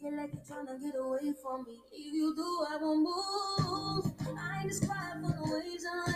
Feel 0.00 0.16
like 0.16 0.30
you're 0.32 0.42
trying 0.48 0.66
to 0.66 0.82
get 0.82 0.98
away 0.98 1.34
from 1.42 1.64
me. 1.64 1.78
If 1.92 2.14
you 2.14 2.34
do, 2.34 2.66
I 2.70 2.78
won't 2.80 3.02
move. 3.02 4.12
I 4.38 4.64
just 4.66 4.88
crying 4.88 5.22
for 5.22 5.30
the 5.30 5.42
waves 5.52 5.84
on. 5.84 6.14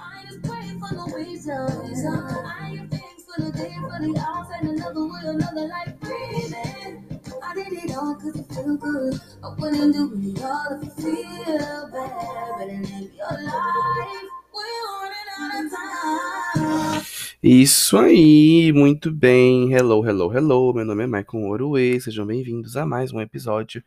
I 0.00 0.24
just 0.24 0.42
praying 0.42 0.80
for 0.80 0.88
the 0.88 1.14
waves 1.14 1.48
on. 1.48 2.44
I 2.44 2.70
ain't 2.70 2.90
things 2.90 3.24
for 3.24 3.40
the 3.40 3.52
day, 3.52 3.76
for 3.78 4.02
the 4.02 4.18
hours, 4.18 4.48
and 4.58 4.70
another 4.70 5.06
way, 5.06 5.20
another 5.26 5.68
life 5.68 5.94
breathing. 6.00 7.20
I 7.40 7.54
did 7.54 7.72
it 7.84 7.96
all 7.96 8.16
cause 8.16 8.34
it 8.34 8.48
feel 8.52 8.76
good. 8.76 9.20
I 9.44 9.54
wouldn't 9.60 9.94
do 9.94 10.10
it 10.16 10.42
all 10.42 10.82
if 10.82 10.82
you 10.82 10.90
feel 10.90 11.90
bad. 11.92 12.58
Better 12.58 12.82
live 12.82 13.14
your 13.14 13.44
life. 13.46 14.26
We're 14.52 14.86
running 14.90 15.30
out 15.38 15.64
of 15.66 15.70
time. 15.70 16.43
Isso 17.46 17.98
aí, 17.98 18.72
muito 18.72 19.12
bem. 19.12 19.70
Hello, 19.70 20.02
hello, 20.02 20.32
hello. 20.34 20.72
Meu 20.72 20.82
nome 20.82 21.04
é 21.04 21.06
Michael 21.06 21.44
Orue. 21.44 22.00
Sejam 22.00 22.24
bem-vindos 22.24 22.74
a 22.74 22.86
mais 22.86 23.12
um 23.12 23.20
episódio. 23.20 23.84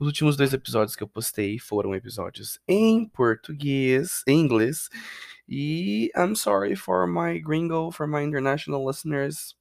Os 0.00 0.06
últimos 0.06 0.38
dois 0.38 0.54
episódios 0.54 0.96
que 0.96 1.02
eu 1.02 1.06
postei 1.06 1.58
foram 1.58 1.94
episódios 1.94 2.58
em 2.66 3.06
português, 3.06 4.22
em 4.26 4.40
inglês. 4.40 4.88
E 5.46 6.10
I'm 6.16 6.34
sorry 6.34 6.74
for 6.76 7.06
my 7.06 7.38
gringo, 7.38 7.92
for 7.92 8.08
my 8.08 8.22
international 8.22 8.88
listeners. 8.88 9.54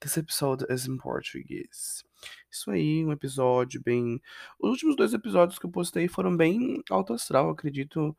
This 0.00 0.16
episode 0.16 0.66
is 0.68 0.88
in 0.88 0.96
português. 0.96 2.04
Isso 2.50 2.68
aí, 2.68 3.04
um 3.04 3.12
episódio 3.12 3.80
bem. 3.80 4.20
Os 4.58 4.70
últimos 4.70 4.96
dois 4.96 5.14
episódios 5.14 5.56
que 5.56 5.66
eu 5.66 5.70
postei 5.70 6.08
foram 6.08 6.36
bem 6.36 6.82
alto 6.90 7.12
astral, 7.12 7.48
acredito, 7.48 8.16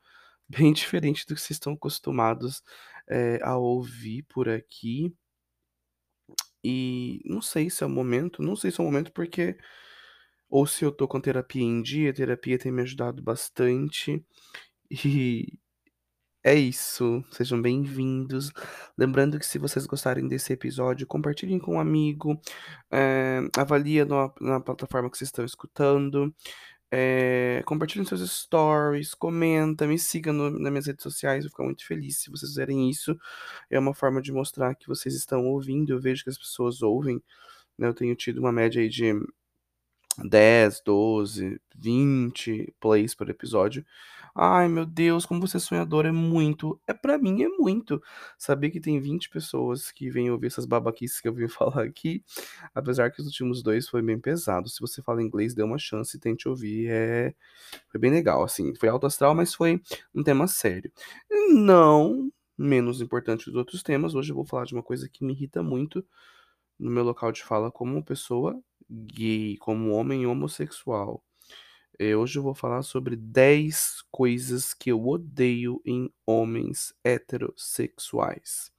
bem 0.47 0.71
diferente 0.73 1.25
do 1.25 1.35
que 1.35 1.41
vocês 1.41 1.57
estão 1.57 1.73
acostumados 1.73 2.63
é, 3.09 3.39
a 3.43 3.57
ouvir 3.57 4.23
por 4.23 4.49
aqui. 4.49 5.13
E 6.63 7.21
não 7.25 7.41
sei 7.41 7.69
se 7.69 7.83
é 7.83 7.87
o 7.87 7.89
momento, 7.89 8.41
não 8.41 8.55
sei 8.55 8.71
se 8.71 8.79
é 8.79 8.83
o 8.83 8.87
momento 8.87 9.11
porque. 9.11 9.57
Ou 10.49 10.67
se 10.67 10.85
eu 10.85 10.91
tô 10.91 11.07
com 11.07 11.19
terapia 11.21 11.63
em 11.63 11.81
dia, 11.81 12.11
a 12.11 12.13
terapia 12.13 12.59
tem 12.59 12.71
me 12.71 12.81
ajudado 12.83 13.21
bastante. 13.23 14.25
E 15.05 15.57
é 16.43 16.53
isso. 16.55 17.23
Sejam 17.31 17.61
bem-vindos. 17.61 18.51
Lembrando 18.97 19.39
que 19.39 19.45
se 19.45 19.57
vocês 19.57 19.85
gostarem 19.85 20.27
desse 20.27 20.51
episódio, 20.53 21.07
compartilhem 21.07 21.57
com 21.57 21.75
um 21.75 21.79
amigo, 21.79 22.39
é, 22.91 23.39
avalia 23.57 24.03
no, 24.05 24.33
na 24.41 24.59
plataforma 24.59 25.09
que 25.09 25.17
vocês 25.17 25.29
estão 25.29 25.45
escutando. 25.45 26.35
É, 26.95 27.63
compartilhem 27.65 28.05
seus 28.05 28.21
stories, 28.29 29.15
comenta, 29.15 29.87
me 29.87 29.97
siga 29.97 30.31
no, 30.31 30.51
nas 30.51 30.71
minhas 30.71 30.85
redes 30.85 31.01
sociais, 31.01 31.43
vou 31.43 31.49
ficar 31.49 31.63
muito 31.63 31.83
feliz 31.83 32.19
se 32.19 32.29
vocês 32.29 32.51
fizerem 32.51 32.87
isso. 32.87 33.17
É 33.67 33.79
uma 33.79 33.95
forma 33.95 34.21
de 34.21 34.31
mostrar 34.31 34.75
que 34.75 34.87
vocês 34.87 35.15
estão 35.15 35.43
ouvindo, 35.47 35.91
eu 35.91 35.99
vejo 35.99 36.23
que 36.23 36.29
as 36.29 36.37
pessoas 36.37 36.83
ouvem. 36.83 37.19
Né? 37.79 37.87
Eu 37.87 37.95
tenho 37.95 38.15
tido 38.15 38.37
uma 38.37 38.51
média 38.51 38.79
aí 38.79 38.89
de 38.89 39.11
10, 40.23 40.83
12, 40.85 41.59
20 41.75 42.75
plays 42.79 43.15
por 43.15 43.27
episódio. 43.27 43.83
Ai, 44.35 44.67
meu 44.67 44.85
Deus, 44.85 45.25
como 45.27 45.39
você 45.39 45.57
é 45.57 45.59
sonhador, 45.59 46.05
é 46.07 46.11
muito. 46.11 46.79
É 46.87 46.93
para 46.93 47.17
mim 47.19 47.43
é 47.43 47.49
muito. 47.49 48.01
Saber 48.37 48.71
que 48.71 48.79
tem 48.79 48.99
20 48.99 49.29
pessoas 49.29 49.91
que 49.91 50.09
vêm 50.09 50.31
ouvir 50.31 50.47
essas 50.47 50.65
babaquices 50.65 51.21
que 51.21 51.27
eu 51.27 51.33
vim 51.33 51.47
falar 51.49 51.83
aqui, 51.83 52.23
apesar 52.73 53.11
que 53.11 53.21
os 53.21 53.27
últimos 53.27 53.61
dois 53.61 53.87
foi 53.87 54.01
bem 54.01 54.19
pesado. 54.19 54.69
Se 54.69 54.79
você 54.81 55.01
fala 55.03 55.21
inglês, 55.21 55.53
dê 55.53 55.61
uma 55.63 55.77
chance 55.77 56.17
e 56.17 56.19
tente 56.19 56.49
ouvir. 56.49 56.87
É 56.89 57.33
foi 57.89 57.99
bem 57.99 58.11
legal, 58.11 58.43
assim. 58.43 58.73
Foi 58.75 58.89
alto 58.89 59.05
astral, 59.07 59.35
mas 59.35 59.53
foi 59.53 59.81
um 60.15 60.23
tema 60.23 60.47
sério. 60.47 60.91
Não 61.51 62.31
menos 62.57 63.01
importante 63.01 63.45
dos 63.45 63.55
outros 63.55 63.83
temas. 63.83 64.15
Hoje 64.15 64.31
eu 64.31 64.35
vou 64.35 64.45
falar 64.45 64.65
de 64.65 64.73
uma 64.73 64.83
coisa 64.83 65.09
que 65.09 65.23
me 65.25 65.33
irrita 65.33 65.63
muito 65.63 66.05
no 66.79 66.91
meu 66.91 67.03
local 67.03 67.31
de 67.31 67.43
fala 67.43 67.71
como 67.71 68.03
pessoa 68.03 68.59
gay, 68.89 69.57
como 69.57 69.91
homem 69.91 70.25
homossexual. 70.27 71.23
Eh, 71.99 72.15
hoje 72.15 72.39
eu 72.39 72.43
vou 72.43 72.55
falar 72.55 72.81
sobre 72.83 73.15
10 73.15 74.03
coisas 74.11 74.73
que 74.73 74.91
eu 74.91 75.07
odeio 75.07 75.81
em 75.85 76.11
homens 76.25 76.93
heterossexuais. 77.03 78.71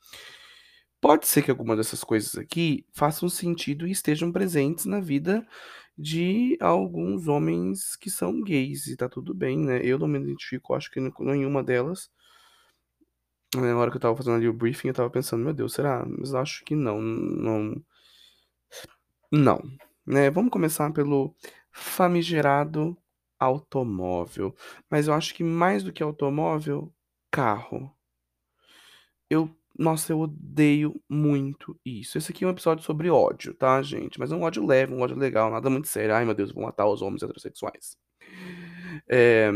Pode 1.00 1.26
ser 1.26 1.42
que 1.42 1.50
alguma 1.50 1.76
dessas 1.76 2.02
coisas 2.02 2.36
aqui 2.36 2.86
façam 2.92 3.28
sentido 3.28 3.86
e 3.86 3.90
estejam 3.92 4.32
presentes 4.32 4.86
na 4.86 5.00
vida 5.00 5.46
de 5.96 6.56
alguns 6.60 7.28
homens 7.28 7.94
que 7.94 8.10
são 8.10 8.40
gays, 8.42 8.86
e 8.88 8.96
tá 8.96 9.08
tudo 9.08 9.32
bem, 9.32 9.58
né? 9.58 9.80
Eu 9.84 9.98
não 9.98 10.08
me 10.08 10.18
identifico, 10.18 10.74
acho 10.74 10.90
que 10.90 11.00
nenhuma 11.20 11.62
delas. 11.62 12.10
Na 13.54 13.76
hora 13.78 13.90
que 13.90 13.96
eu 13.96 14.00
tava 14.00 14.16
fazendo 14.16 14.36
ali 14.36 14.48
o 14.48 14.52
briefing, 14.52 14.88
eu 14.88 14.94
tava 14.94 15.10
pensando, 15.10 15.44
meu 15.44 15.54
Deus, 15.54 15.74
será? 15.74 16.04
Mas 16.04 16.34
acho 16.34 16.64
que 16.64 16.74
não, 16.74 17.00
não. 17.00 17.80
Não, 19.30 19.62
né? 20.06 20.30
Vamos 20.30 20.50
começar 20.50 20.92
pelo 20.92 21.34
famigerado 21.70 22.96
automóvel. 23.44 24.54
Mas 24.90 25.08
eu 25.08 25.14
acho 25.14 25.34
que 25.34 25.44
mais 25.44 25.82
do 25.82 25.92
que 25.92 26.02
automóvel, 26.02 26.92
carro. 27.30 27.94
Eu, 29.28 29.50
nossa, 29.78 30.12
eu 30.12 30.20
odeio 30.20 31.00
muito 31.08 31.78
isso. 31.84 32.18
Esse 32.18 32.30
aqui 32.32 32.44
é 32.44 32.46
um 32.46 32.50
episódio 32.50 32.84
sobre 32.84 33.10
ódio, 33.10 33.54
tá, 33.54 33.82
gente? 33.82 34.18
Mas 34.18 34.30
é 34.32 34.36
um 34.36 34.42
ódio 34.42 34.64
leve, 34.64 34.94
um 34.94 35.00
ódio 35.00 35.16
legal, 35.16 35.50
nada 35.50 35.68
muito 35.70 35.88
sério. 35.88 36.14
Ai, 36.14 36.24
meu 36.24 36.34
Deus, 36.34 36.52
vou 36.52 36.64
matar 36.64 36.86
os 36.86 37.02
homens 37.02 37.22
heterossexuais. 37.22 37.96
É, 39.08 39.50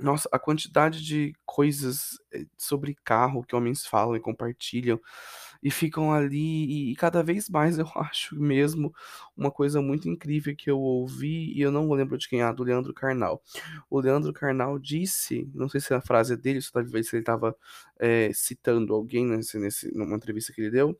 nossa, 0.00 0.28
a 0.32 0.38
quantidade 0.38 1.02
de 1.02 1.32
coisas 1.44 2.18
eh, 2.32 2.46
sobre 2.56 2.96
carro 3.04 3.44
que 3.44 3.56
homens 3.56 3.86
falam 3.86 4.16
e 4.16 4.20
compartilham 4.20 5.00
e 5.62 5.70
ficam 5.70 6.12
ali, 6.12 6.66
e, 6.66 6.92
e 6.92 6.96
cada 6.96 7.22
vez 7.22 7.48
mais 7.48 7.78
eu 7.78 7.86
acho 7.96 8.36
mesmo 8.40 8.94
uma 9.36 9.50
coisa 9.50 9.80
muito 9.82 10.08
incrível 10.08 10.54
que 10.56 10.70
eu 10.70 10.78
ouvi, 10.78 11.52
e 11.52 11.60
eu 11.60 11.70
não 11.70 11.90
lembro 11.92 12.16
de 12.18 12.28
quem 12.28 12.42
é, 12.42 12.52
do 12.52 12.62
Leandro 12.62 12.94
Carnal. 12.94 13.42
O 13.90 14.00
Leandro 14.00 14.32
Carnal 14.32 14.78
disse, 14.78 15.48
não 15.54 15.68
sei 15.68 15.80
se 15.80 15.92
é 15.92 15.96
a 15.96 16.00
frase 16.00 16.36
dele, 16.36 16.60
se 16.62 16.72
talvez 16.72 17.12
ele 17.12 17.22
estava 17.22 17.56
é, 17.98 18.30
citando 18.32 18.94
alguém 18.94 19.26
nesse, 19.26 19.58
nesse, 19.58 19.94
numa 19.96 20.16
entrevista 20.16 20.52
que 20.52 20.60
ele 20.60 20.70
deu, 20.70 20.98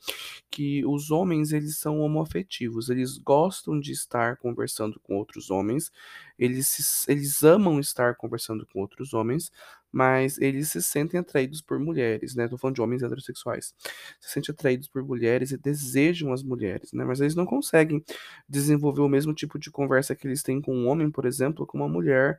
que 0.50 0.84
os 0.86 1.10
homens 1.10 1.52
eles 1.52 1.78
são 1.78 2.00
homoafetivos, 2.00 2.88
eles 2.88 3.18
gostam 3.18 3.78
de 3.78 3.92
estar 3.92 4.36
conversando 4.36 5.00
com 5.00 5.16
outros 5.16 5.50
homens, 5.50 5.90
eles, 6.38 7.06
eles 7.08 7.42
amam 7.42 7.80
estar 7.80 8.14
conversando 8.16 8.66
com 8.66 8.80
outros 8.80 9.14
homens, 9.14 9.50
mas 9.96 10.36
eles 10.38 10.68
se 10.68 10.82
sentem 10.82 11.18
atraídos 11.18 11.62
por 11.62 11.78
mulheres, 11.78 12.34
né? 12.34 12.46
Tô 12.46 12.58
falando 12.58 12.74
de 12.74 12.82
homens 12.82 13.02
heterossexuais. 13.02 13.72
Se 14.20 14.30
sentem 14.30 14.52
atraídos 14.52 14.88
por 14.88 15.02
mulheres 15.02 15.52
e 15.52 15.56
desejam 15.56 16.34
as 16.34 16.42
mulheres, 16.42 16.92
né? 16.92 17.02
Mas 17.02 17.18
eles 17.18 17.34
não 17.34 17.46
conseguem 17.46 18.04
desenvolver 18.46 19.00
o 19.00 19.08
mesmo 19.08 19.32
tipo 19.32 19.58
de 19.58 19.70
conversa 19.70 20.14
que 20.14 20.26
eles 20.26 20.42
têm 20.42 20.60
com 20.60 20.74
um 20.76 20.86
homem, 20.86 21.10
por 21.10 21.24
exemplo, 21.24 21.66
com 21.66 21.78
uma 21.78 21.88
mulher, 21.88 22.38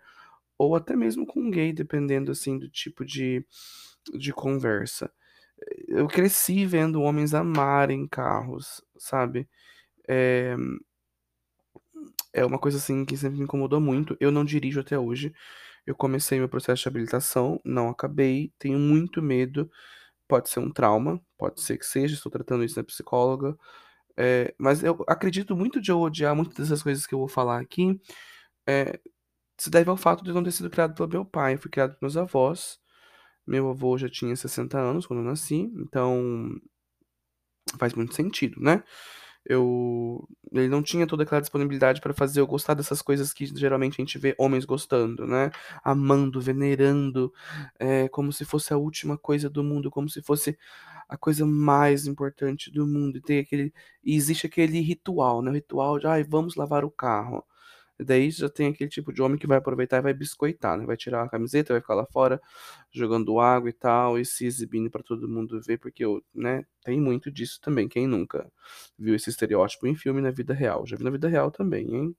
ou 0.55 0.75
até 0.75 0.95
mesmo 0.95 1.25
com 1.25 1.39
um 1.39 1.49
gay, 1.49 1.73
dependendo, 1.73 2.31
assim, 2.31 2.59
do 2.59 2.69
tipo 2.69 3.03
de, 3.03 3.43
de 4.15 4.31
conversa. 4.31 5.11
Eu 5.87 6.07
cresci 6.07 6.65
vendo 6.65 7.01
homens 7.01 7.33
amarem 7.33 8.07
carros, 8.07 8.83
sabe? 8.99 9.49
É, 10.07 10.55
é 12.33 12.45
uma 12.45 12.59
coisa 12.59 12.77
assim 12.77 13.03
que 13.05 13.17
sempre 13.17 13.37
me 13.39 13.43
incomodou 13.45 13.79
muito. 13.81 14.15
Eu 14.19 14.31
não 14.31 14.45
dirijo 14.45 14.79
até 14.79 14.97
hoje. 14.97 15.33
Eu 15.87 15.95
comecei 15.95 16.37
meu 16.39 16.49
processo 16.49 16.83
de 16.83 16.89
habilitação, 16.89 17.61
não 17.65 17.89
acabei, 17.89 18.53
tenho 18.59 18.77
muito 18.79 19.21
medo. 19.21 19.71
Pode 20.27 20.49
ser 20.49 20.59
um 20.59 20.71
trauma, 20.71 21.21
pode 21.37 21.61
ser 21.61 21.77
que 21.77 21.85
seja, 21.85 22.15
estou 22.15 22.31
tratando 22.31 22.65
isso 22.65 22.77
na 22.77 22.83
psicóloga. 22.83 23.57
É, 24.17 24.53
mas 24.59 24.83
eu 24.83 25.03
acredito 25.07 25.55
muito 25.55 25.81
de 25.81 25.91
eu 25.91 25.99
odiar 26.01 26.35
muitas 26.35 26.55
dessas 26.57 26.83
coisas 26.83 27.07
que 27.07 27.15
eu 27.15 27.19
vou 27.19 27.29
falar 27.29 27.61
aqui. 27.61 27.99
É, 28.67 28.99
se 29.59 29.69
deve 29.69 29.89
ao 29.89 29.97
fato 29.97 30.23
de 30.23 30.31
eu 30.31 30.35
não 30.35 30.43
ter 30.43 30.51
sido 30.51 30.69
criado 30.69 30.95
pelo 30.95 31.09
meu 31.09 31.25
pai. 31.25 31.55
Eu 31.55 31.59
fui 31.59 31.71
criado 31.71 31.97
pelos 31.97 32.15
meus 32.15 32.17
avós. 32.17 32.79
Meu 33.47 33.69
avô 33.69 33.97
já 33.97 34.09
tinha 34.09 34.35
60 34.35 34.79
anos 34.79 35.07
quando 35.07 35.21
eu 35.21 35.25
nasci, 35.25 35.71
então 35.77 36.51
faz 37.79 37.93
muito 37.93 38.13
sentido, 38.15 38.61
né? 38.61 38.83
Eu 39.47 40.27
ele 40.51 40.67
não 40.69 40.81
tinha 40.83 41.05
toda 41.07 41.23
aquela 41.23 41.41
disponibilidade 41.41 42.01
para 42.01 42.13
fazer 42.13 42.39
eu 42.39 42.47
gostar 42.47 42.73
dessas 42.73 43.01
coisas 43.01 43.33
que 43.33 43.45
geralmente 43.47 43.95
a 44.01 44.03
gente 44.03 44.17
vê 44.17 44.35
homens 44.37 44.65
gostando, 44.65 45.27
né? 45.27 45.51
Amando, 45.83 46.39
venerando, 46.41 47.33
é, 47.79 48.07
como 48.09 48.31
se 48.33 48.45
fosse 48.45 48.73
a 48.73 48.77
última 48.77 49.17
coisa 49.17 49.49
do 49.49 49.63
mundo, 49.63 49.91
como 49.91 50.09
se 50.09 50.21
fosse 50.21 50.57
a 51.09 51.17
coisa 51.17 51.45
mais 51.45 52.07
importante 52.07 52.71
do 52.71 52.85
mundo. 52.87 53.17
E 53.17 53.21
tem 53.21 53.39
aquele, 53.39 53.73
e 54.03 54.15
existe 54.15 54.47
aquele 54.47 54.79
ritual, 54.81 55.41
né? 55.41 55.51
O 55.51 55.53
ritual 55.53 55.99
de, 55.99 56.07
ai, 56.07 56.23
vamos 56.23 56.55
lavar 56.55 56.83
o 56.85 56.91
carro. 56.91 57.43
Daí 57.99 58.29
já 58.31 58.49
tem 58.49 58.67
aquele 58.67 58.89
tipo 58.89 59.11
de 59.13 59.21
homem 59.21 59.37
que 59.39 59.47
vai 59.47 59.57
aproveitar 59.57 59.97
e 59.97 60.01
vai 60.01 60.13
biscoitar, 60.13 60.77
né? 60.77 60.85
Vai 60.85 60.97
tirar 60.97 61.23
a 61.23 61.29
camiseta, 61.29 61.73
vai 61.73 61.81
ficar 61.81 61.95
lá 61.95 62.05
fora 62.05 62.39
jogando 62.91 63.39
água 63.39 63.69
e 63.69 63.73
tal, 63.73 64.19
e 64.19 64.25
se 64.25 64.45
exibindo 64.45 64.89
para 64.91 65.03
todo 65.03 65.27
mundo 65.27 65.59
ver, 65.61 65.77
porque, 65.79 66.03
né, 66.33 66.63
tem 66.83 66.99
muito 67.01 67.31
disso 67.31 67.59
também. 67.61 67.87
Quem 67.87 68.07
nunca 68.07 68.51
viu 68.97 69.15
esse 69.15 69.29
estereótipo 69.29 69.87
em 69.87 69.95
filme 69.95 70.21
na 70.21 70.31
vida 70.31 70.53
real? 70.53 70.85
Já 70.87 70.97
vi 70.97 71.03
na 71.03 71.09
vida 71.11 71.27
real 71.27 71.51
também, 71.51 71.93
hein? 71.95 72.15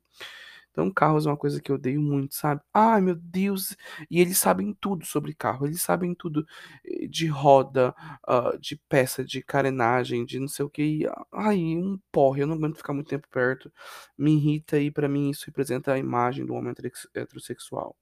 Então, 0.78 0.92
carros 0.92 1.26
é 1.26 1.30
uma 1.30 1.36
coisa 1.36 1.60
que 1.60 1.72
eu 1.72 1.74
odeio 1.74 2.00
muito, 2.00 2.36
sabe? 2.36 2.60
Ai, 2.72 3.00
meu 3.00 3.16
Deus! 3.16 3.76
E 4.08 4.20
eles 4.20 4.38
sabem 4.38 4.72
tudo 4.80 5.04
sobre 5.04 5.34
carro, 5.34 5.66
eles 5.66 5.82
sabem 5.82 6.14
tudo 6.14 6.46
eh, 6.84 7.08
de 7.08 7.26
roda, 7.26 7.92
ah, 8.24 8.56
de 8.60 8.76
peça, 8.88 9.24
de 9.24 9.42
carenagem, 9.42 10.24
de 10.24 10.38
não 10.38 10.46
sei 10.46 10.64
o 10.64 10.70
que. 10.70 11.00
Ai, 11.32 11.58
um 11.58 11.98
porre, 12.12 12.42
eu 12.42 12.46
não 12.46 12.54
aguento 12.54 12.76
ficar 12.76 12.92
muito 12.92 13.08
tempo 13.08 13.26
perto. 13.28 13.72
Me 14.16 14.36
irrita 14.36 14.78
e 14.78 14.88
pra 14.88 15.08
mim 15.08 15.30
isso 15.30 15.46
representa 15.46 15.92
a 15.94 15.98
imagem 15.98 16.46
do 16.46 16.54
homem 16.54 16.72
heterossexual. 17.14 17.96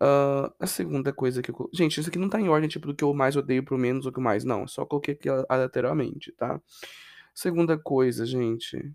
Ah, 0.00 0.52
a 0.60 0.66
segunda 0.66 1.12
coisa 1.12 1.40
que 1.42 1.50
eu. 1.50 1.70
Gente, 1.72 2.00
isso 2.00 2.08
aqui 2.08 2.18
não 2.18 2.28
tá 2.28 2.40
em 2.40 2.48
ordem, 2.48 2.68
tipo, 2.68 2.88
do 2.88 2.94
que 2.96 3.04
eu 3.04 3.14
mais 3.14 3.36
odeio 3.36 3.64
pro 3.64 3.78
menos 3.78 4.06
ou 4.06 4.12
que 4.12 4.20
mais. 4.20 4.44
Não, 4.44 4.62
eu 4.62 4.68
só 4.68 4.84
coloquei 4.84 5.14
aqui 5.14 5.28
aleatoriamente, 5.48 6.32
tá? 6.32 6.60
Segunda 7.34 7.78
coisa, 7.78 8.26
gente. 8.26 8.92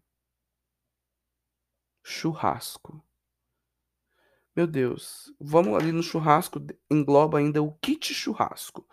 Churrasco. 2.03 3.03
Meu 4.56 4.68
Deus, 4.68 5.33
vamos 5.39 5.77
ali 5.77 5.92
no 5.94 6.03
churrasco, 6.03 6.59
engloba 6.92 7.38
ainda 7.38 7.62
o 7.63 7.71
kit 7.81 8.13
churrasco, 8.13 8.86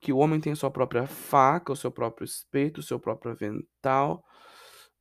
que 0.00 0.10
o 0.12 0.16
homem 0.16 0.40
tem 0.40 0.54
sua 0.54 0.70
própria 0.70 1.06
faca, 1.06 1.70
o 1.72 1.76
seu 1.76 1.90
próprio 1.90 2.24
espeto, 2.24 2.80
o 2.80 2.82
seu 2.82 2.98
próprio 2.98 3.32
avental. 3.32 4.24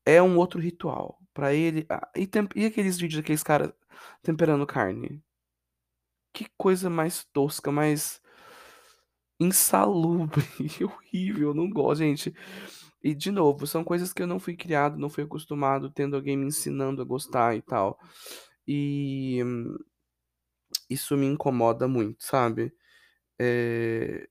É 0.05 0.21
um 0.21 0.37
outro 0.37 0.59
ritual. 0.61 1.19
Pra 1.33 1.53
ele. 1.53 1.87
E, 2.15 2.27
tem- 2.27 2.47
e 2.55 2.65
aqueles 2.65 2.97
vídeos 2.99 3.21
daqueles 3.21 3.43
caras 3.43 3.71
temperando 4.23 4.67
carne? 4.67 5.23
Que 6.33 6.45
coisa 6.57 6.89
mais 6.89 7.23
tosca, 7.33 7.71
mais 7.71 8.21
insalubre 9.39 10.43
horrível. 10.83 11.53
Não 11.53 11.69
gosto, 11.69 11.99
gente. 11.99 12.33
E, 13.03 13.15
de 13.15 13.31
novo, 13.31 13.65
são 13.67 13.83
coisas 13.83 14.13
que 14.13 14.21
eu 14.21 14.27
não 14.27 14.39
fui 14.39 14.55
criado, 14.55 14.97
não 14.97 15.09
fui 15.09 15.23
acostumado, 15.23 15.89
tendo 15.89 16.15
alguém 16.15 16.37
me 16.37 16.47
ensinando 16.47 17.01
a 17.01 17.05
gostar 17.05 17.55
e 17.55 17.61
tal. 17.61 17.99
E 18.67 19.41
isso 20.89 21.15
me 21.17 21.25
incomoda 21.25 21.87
muito, 21.87 22.23
sabe? 22.23 22.73
É, 23.39 24.27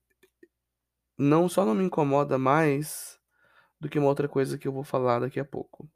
Não 1.17 1.49
só 1.49 1.65
não 1.65 1.73
me 1.73 1.85
incomoda 1.85 2.37
mais 2.37 3.17
do 3.81 3.89
que 3.89 3.99
uma 3.99 4.09
outra 4.09 4.29
coisa 4.29 4.59
que 4.59 4.69
eu 4.69 4.73
vou 4.73 4.85
falar 4.85 5.21
daqui 5.21 5.41
a 5.41 5.45
pouco. 5.45 5.89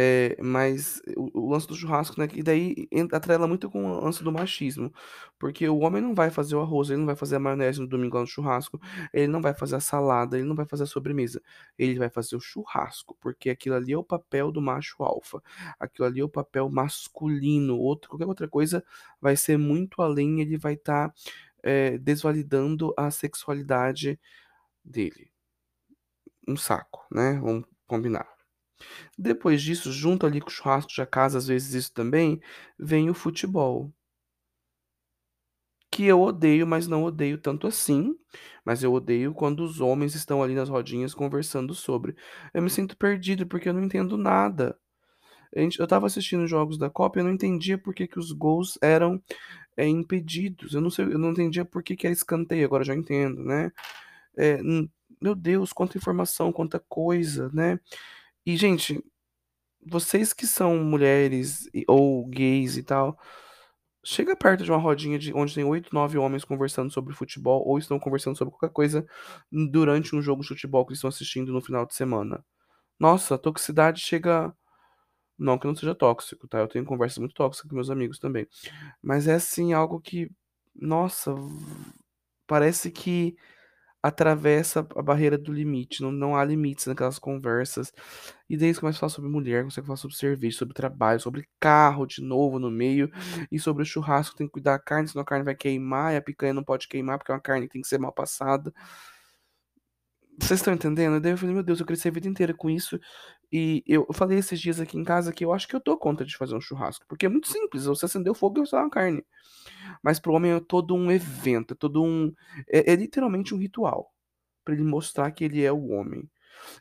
É, 0.00 0.36
mas 0.40 1.02
o, 1.16 1.46
o 1.46 1.50
lance 1.50 1.66
do 1.66 1.74
churrasco, 1.74 2.20
né? 2.20 2.28
E 2.32 2.40
daí 2.40 2.88
atrela 3.12 3.48
muito 3.48 3.68
com 3.68 3.84
o 3.84 4.04
lance 4.04 4.22
do 4.22 4.30
machismo. 4.30 4.92
Porque 5.40 5.68
o 5.68 5.78
homem 5.80 6.00
não 6.00 6.14
vai 6.14 6.30
fazer 6.30 6.54
o 6.54 6.60
arroz, 6.60 6.88
ele 6.88 6.98
não 6.98 7.06
vai 7.06 7.16
fazer 7.16 7.34
a 7.34 7.40
maionese 7.40 7.80
no 7.80 7.86
domingo 7.88 8.14
lá 8.14 8.20
no 8.20 8.26
churrasco, 8.28 8.80
ele 9.12 9.26
não 9.26 9.42
vai 9.42 9.52
fazer 9.54 9.74
a 9.74 9.80
salada, 9.80 10.38
ele 10.38 10.46
não 10.46 10.54
vai 10.54 10.66
fazer 10.66 10.84
a 10.84 10.86
sobremesa. 10.86 11.42
Ele 11.76 11.98
vai 11.98 12.08
fazer 12.08 12.36
o 12.36 12.40
churrasco, 12.40 13.16
porque 13.20 13.50
aquilo 13.50 13.74
ali 13.74 13.92
é 13.92 13.98
o 13.98 14.04
papel 14.04 14.52
do 14.52 14.62
macho 14.62 15.02
alfa. 15.02 15.42
Aquilo 15.80 16.06
ali 16.06 16.20
é 16.20 16.24
o 16.24 16.28
papel 16.28 16.70
masculino. 16.70 17.76
Outro, 17.76 18.08
qualquer 18.10 18.26
outra 18.26 18.46
coisa 18.46 18.84
vai 19.20 19.36
ser 19.36 19.58
muito 19.58 20.00
além, 20.00 20.40
ele 20.40 20.56
vai 20.56 20.74
estar 20.74 21.12
desvalidando 22.00 22.94
a 22.96 23.10
sexualidade 23.10 24.18
dele. 24.84 25.30
Um 26.46 26.56
saco, 26.56 27.04
né? 27.12 27.34
Vamos 27.42 27.64
combinar. 27.86 28.37
Depois 29.16 29.62
disso, 29.62 29.92
junto 29.92 30.26
ali 30.26 30.40
com 30.40 30.48
o 30.48 30.52
churrasco 30.52 30.90
de 30.92 31.06
casa, 31.06 31.38
às 31.38 31.46
vezes 31.46 31.74
isso 31.74 31.92
também, 31.92 32.40
vem 32.78 33.10
o 33.10 33.14
futebol. 33.14 33.92
Que 35.90 36.04
eu 36.04 36.20
odeio, 36.20 36.66
mas 36.66 36.86
não 36.86 37.02
odeio 37.04 37.38
tanto 37.38 37.66
assim. 37.66 38.14
Mas 38.64 38.82
eu 38.82 38.92
odeio 38.92 39.32
quando 39.34 39.60
os 39.60 39.80
homens 39.80 40.14
estão 40.14 40.42
ali 40.42 40.54
nas 40.54 40.68
rodinhas 40.68 41.14
conversando 41.14 41.74
sobre. 41.74 42.14
Eu 42.52 42.62
me 42.62 42.70
sinto 42.70 42.96
perdido 42.96 43.46
porque 43.46 43.68
eu 43.68 43.72
não 43.72 43.82
entendo 43.82 44.16
nada. 44.16 44.78
Eu 45.52 45.86
tava 45.86 46.06
assistindo 46.06 46.44
os 46.44 46.50
jogos 46.50 46.78
da 46.78 46.90
Copa 46.90 47.18
e 47.18 47.20
eu 47.20 47.24
não 47.24 47.32
entendia 47.32 47.78
por 47.78 47.94
que, 47.94 48.06
que 48.06 48.18
os 48.18 48.32
gols 48.32 48.78
eram 48.82 49.22
é, 49.76 49.86
impedidos. 49.86 50.74
Eu 50.74 50.80
não 50.80 50.90
sei, 50.90 51.06
eu 51.06 51.18
não 51.18 51.30
entendia 51.30 51.64
por 51.64 51.82
que, 51.82 51.96
que 51.96 52.06
era 52.06 52.14
escanteio, 52.14 52.66
agora 52.66 52.84
já 52.84 52.94
entendo, 52.94 53.42
né? 53.44 53.72
É, 54.36 54.60
meu 55.20 55.34
Deus, 55.34 55.72
quanta 55.72 55.98
informação, 55.98 56.52
quanta 56.52 56.78
coisa, 56.88 57.50
né? 57.52 57.80
E, 58.46 58.56
gente, 58.56 59.02
vocês 59.86 60.32
que 60.32 60.46
são 60.46 60.78
mulheres 60.78 61.68
ou 61.86 62.26
gays 62.26 62.76
e 62.76 62.82
tal, 62.82 63.18
chega 64.04 64.36
perto 64.36 64.64
de 64.64 64.70
uma 64.70 64.78
rodinha 64.78 65.18
de 65.18 65.32
onde 65.34 65.54
tem 65.54 65.64
oito, 65.64 65.94
nove 65.94 66.18
homens 66.18 66.44
conversando 66.44 66.90
sobre 66.90 67.14
futebol 67.14 67.62
ou 67.66 67.78
estão 67.78 67.98
conversando 67.98 68.36
sobre 68.36 68.52
qualquer 68.52 68.72
coisa 68.72 69.06
durante 69.50 70.16
um 70.16 70.22
jogo 70.22 70.42
de 70.42 70.48
futebol 70.48 70.84
que 70.84 70.92
eles 70.92 70.98
estão 70.98 71.08
assistindo 71.08 71.52
no 71.52 71.60
final 71.60 71.86
de 71.86 71.94
semana. 71.94 72.44
Nossa, 72.98 73.34
a 73.36 73.38
toxicidade 73.38 74.00
chega. 74.00 74.52
Não 75.38 75.58
que 75.58 75.66
não 75.68 75.74
seja 75.74 75.94
tóxico, 75.94 76.48
tá? 76.48 76.58
Eu 76.58 76.68
tenho 76.68 76.84
conversas 76.84 77.18
muito 77.18 77.34
tóxicas 77.34 77.68
com 77.68 77.76
meus 77.76 77.90
amigos 77.90 78.18
também. 78.18 78.46
Mas 79.02 79.28
é 79.28 79.34
assim, 79.34 79.72
algo 79.72 80.00
que. 80.00 80.30
Nossa, 80.74 81.34
parece 82.46 82.90
que 82.90 83.36
atravessa 84.02 84.86
a 84.96 85.02
barreira 85.02 85.36
do 85.38 85.52
limite. 85.52 86.02
Não, 86.02 86.12
não 86.12 86.36
há 86.36 86.44
limites 86.44 86.86
naquelas 86.86 87.18
conversas. 87.18 87.92
E 88.48 88.56
daí 88.56 88.72
você 88.74 88.80
começa 88.80 88.98
a 88.98 89.00
falar 89.00 89.10
sobre 89.10 89.30
mulher, 89.30 89.66
a 89.66 89.70
falar 89.82 89.96
sobre 89.96 90.16
cerveja, 90.16 90.58
sobre 90.58 90.74
trabalho, 90.74 91.20
sobre 91.20 91.48
carro 91.60 92.06
de 92.06 92.22
novo 92.22 92.58
no 92.58 92.70
meio. 92.70 93.10
E 93.50 93.58
sobre 93.58 93.82
o 93.82 93.86
churrasco, 93.86 94.36
tem 94.36 94.46
que 94.46 94.52
cuidar 94.52 94.72
da 94.72 94.78
carne, 94.78 95.08
senão 95.08 95.22
a 95.22 95.26
carne 95.26 95.44
vai 95.44 95.54
queimar. 95.54 96.14
E 96.14 96.16
a 96.16 96.22
picanha 96.22 96.54
não 96.54 96.64
pode 96.64 96.88
queimar 96.88 97.18
porque 97.18 97.32
é 97.32 97.34
uma 97.34 97.40
carne 97.40 97.66
que 97.66 97.72
tem 97.74 97.82
que 97.82 97.88
ser 97.88 97.98
mal 97.98 98.12
passada. 98.12 98.72
Vocês 100.38 100.60
estão 100.60 100.72
entendendo? 100.72 101.20
Daí 101.20 101.32
eu 101.32 101.38
falei, 101.38 101.54
meu 101.54 101.64
Deus, 101.64 101.80
eu 101.80 101.86
cresci 101.86 102.08
a 102.08 102.10
vida 102.12 102.28
inteira 102.28 102.54
com 102.54 102.70
isso. 102.70 102.98
E 103.52 103.82
eu 103.86 104.06
falei 104.12 104.38
esses 104.38 104.60
dias 104.60 104.78
aqui 104.78 104.96
em 104.96 105.04
casa 105.04 105.32
que 105.32 105.44
eu 105.44 105.52
acho 105.52 105.66
que 105.66 105.74
eu 105.74 105.82
dou 105.84 105.98
conta 105.98 106.24
de 106.24 106.36
fazer 106.36 106.54
um 106.54 106.60
churrasco. 106.60 107.04
Porque 107.08 107.26
é 107.26 107.28
muito 107.28 107.48
simples. 107.48 107.86
Você 107.86 108.06
acendeu 108.06 108.34
fogo 108.34 108.58
e 108.58 108.66
você 108.66 108.76
uma 108.76 108.88
carne. 108.88 109.24
Mas 110.02 110.20
pro 110.20 110.32
homem 110.32 110.52
é 110.52 110.60
todo 110.60 110.94
um 110.94 111.10
evento, 111.10 111.74
é 111.74 111.76
todo 111.76 112.02
um. 112.02 112.32
É, 112.68 112.92
é 112.92 112.96
literalmente 112.96 113.54
um 113.54 113.58
ritual. 113.58 114.12
Pra 114.64 114.74
ele 114.74 114.84
mostrar 114.84 115.30
que 115.32 115.44
ele 115.44 115.62
é 115.64 115.72
o 115.72 115.88
homem. 115.88 116.30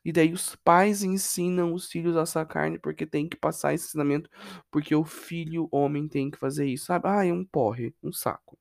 E 0.03 0.11
daí 0.11 0.33
os 0.33 0.55
pais 0.55 1.03
ensinam 1.03 1.73
os 1.73 1.87
filhos 1.87 2.17
a 2.17 2.23
assar 2.23 2.45
carne 2.47 2.79
porque 2.79 3.05
tem 3.05 3.27
que 3.29 3.37
passar 3.37 3.73
esse 3.73 3.87
ensinamento, 3.87 4.29
porque 4.71 4.95
o 4.95 5.03
filho 5.05 5.67
homem 5.71 6.07
tem 6.07 6.31
que 6.31 6.37
fazer 6.37 6.65
isso, 6.67 6.85
sabe? 6.85 7.07
Ah, 7.07 7.25
é 7.25 7.31
um 7.31 7.45
porre, 7.45 7.93
um 8.03 8.11
saco. 8.11 8.57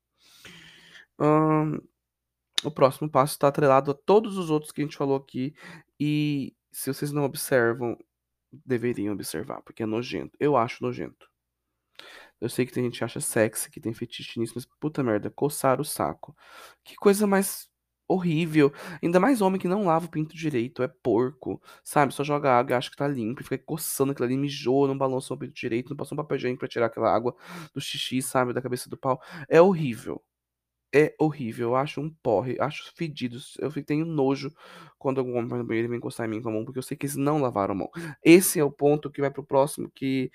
Ahn, 1.18 1.80
o 2.64 2.70
próximo 2.70 3.10
passo 3.10 3.34
está 3.34 3.48
atrelado 3.48 3.90
a 3.90 3.94
todos 3.94 4.36
os 4.36 4.50
outros 4.50 4.72
que 4.72 4.80
a 4.80 4.84
gente 4.84 4.96
falou 4.96 5.16
aqui. 5.16 5.54
E 6.00 6.54
se 6.72 6.92
vocês 6.92 7.12
não 7.12 7.24
observam, 7.24 7.96
deveriam 8.64 9.14
observar, 9.14 9.62
porque 9.62 9.82
é 9.82 9.86
nojento. 9.86 10.36
Eu 10.40 10.56
acho 10.56 10.82
nojento. 10.82 11.28
Eu 12.40 12.48
sei 12.48 12.66
que 12.66 12.72
tem 12.72 12.84
gente 12.84 12.98
que 12.98 13.04
acha 13.04 13.20
sexy, 13.20 13.70
que 13.70 13.80
tem 13.80 13.94
fetiche 13.94 14.38
nisso, 14.38 14.52
mas 14.54 14.66
puta 14.78 15.02
merda, 15.02 15.30
coçar 15.30 15.80
o 15.80 15.84
saco. 15.84 16.36
Que 16.84 16.94
coisa 16.96 17.26
mais 17.26 17.68
horrível. 18.08 18.72
Ainda 19.02 19.18
mais 19.18 19.40
homem 19.40 19.60
que 19.60 19.68
não 19.68 19.84
lava 19.84 20.06
o 20.06 20.10
pinto 20.10 20.36
direito, 20.36 20.82
é 20.82 20.88
porco, 20.88 21.60
sabe? 21.82 22.14
Só 22.14 22.22
joga 22.22 22.52
água 22.52 22.72
e 22.72 22.76
acha 22.76 22.90
que 22.90 22.96
tá 22.96 23.08
limpo, 23.08 23.42
fica 23.42 23.58
coçando 23.58 24.12
aquilo 24.12 24.26
ali, 24.26 24.36
mijou, 24.36 24.86
não 24.86 24.96
balançou 24.96 25.36
o 25.36 25.40
pinto 25.40 25.54
direito, 25.54 25.90
não 25.90 25.96
passou 25.96 26.16
um 26.16 26.22
papel 26.22 26.36
higiênico 26.36 26.60
pra 26.60 26.68
tirar 26.68 26.86
aquela 26.86 27.12
água 27.14 27.34
do 27.74 27.80
xixi, 27.80 28.22
sabe? 28.22 28.52
Da 28.52 28.62
cabeça 28.62 28.88
do 28.88 28.96
pau. 28.96 29.20
É 29.48 29.60
horrível. 29.60 30.22
É 30.94 31.14
horrível, 31.18 31.70
eu 31.70 31.76
acho 31.76 32.00
um 32.00 32.08
porre, 32.22 32.56
acho 32.60 32.92
fedido. 32.96 33.38
Eu 33.58 33.70
tenho 33.84 34.06
nojo 34.06 34.52
quando 34.98 35.18
algum 35.18 35.36
homem 35.36 35.48
vai 35.48 35.58
no 35.58 35.64
banheiro 35.66 35.88
e 35.88 35.90
vem 35.90 35.98
encostar 35.98 36.26
em 36.26 36.30
mim 36.30 36.40
com 36.40 36.48
a 36.48 36.52
mão, 36.52 36.64
porque 36.64 36.78
eu 36.78 36.82
sei 36.82 36.96
que 36.96 37.04
eles 37.06 37.16
não 37.16 37.40
lavaram 37.40 37.72
a 37.74 37.76
mão. 37.78 37.90
Esse 38.24 38.58
é 38.60 38.64
o 38.64 38.70
ponto 38.70 39.10
que 39.10 39.20
vai 39.20 39.30
pro 39.30 39.44
próximo 39.44 39.90
que 39.94 40.30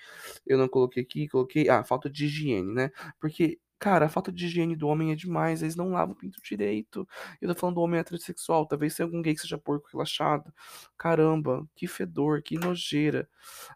eu 0.46 0.58
não 0.58 0.68
coloquei 0.68 1.02
aqui, 1.02 1.26
coloquei. 1.28 1.68
Ah, 1.68 1.82
falta 1.82 2.08
de 2.10 2.26
higiene, 2.26 2.72
né? 2.72 2.90
Porque, 3.18 3.58
cara, 3.78 4.06
a 4.06 4.08
falta 4.08 4.30
de 4.30 4.44
higiene 4.46 4.76
do 4.76 4.86
homem 4.88 5.10
é 5.10 5.16
demais, 5.16 5.62
eles 5.62 5.74
não 5.74 5.90
lavam 5.90 6.14
o 6.14 6.18
pinto 6.18 6.38
direito. 6.42 7.08
Eu 7.40 7.48
tô 7.48 7.58
falando 7.58 7.76
do 7.76 7.80
homem 7.80 7.98
heterossexual, 8.00 8.66
talvez 8.66 8.92
seja 8.94 9.04
algum 9.04 9.20
gay 9.22 9.34
que 9.34 9.40
seja 9.40 9.58
porco 9.58 9.88
relaxado. 9.92 10.52
Caramba, 10.98 11.66
que 11.74 11.86
fedor, 11.88 12.42
que 12.42 12.56
nojeira. 12.58 13.28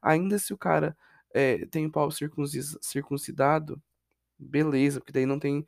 Ainda 0.02 0.38
se 0.38 0.52
o 0.54 0.58
cara 0.58 0.96
é, 1.34 1.66
tem 1.66 1.86
o 1.86 1.90
pau 1.90 2.10
circuncis- 2.10 2.78
circuncidado, 2.80 3.82
beleza, 4.38 5.00
porque 5.00 5.12
daí 5.12 5.26
não 5.26 5.38
tem 5.38 5.64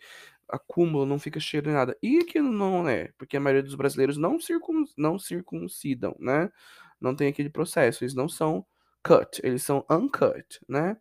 acúmulo, 0.49 1.07
não 1.07 1.19
fica 1.19 1.41
cheiro 1.41 1.67
nem 1.67 1.75
nada. 1.77 1.97
E 2.03 2.25
que 2.25 2.41
não 2.41 2.89
é, 2.89 3.13
porque 3.19 3.37
a 3.37 3.41
maioria 3.41 3.63
dos 3.63 3.75
brasileiros 3.75 4.17
não, 4.17 4.41
circun, 4.41 4.85
não 4.97 5.19
circuncidam, 5.19 6.17
né? 6.19 6.51
Não 7.01 7.15
tem 7.15 7.29
aquele 7.29 7.51
processo, 7.51 8.05
eles 8.05 8.15
não 8.15 8.29
são 8.29 8.65
cut, 9.03 9.41
eles 9.45 9.63
são 9.63 9.85
uncut, 9.91 10.61
né? 10.69 10.97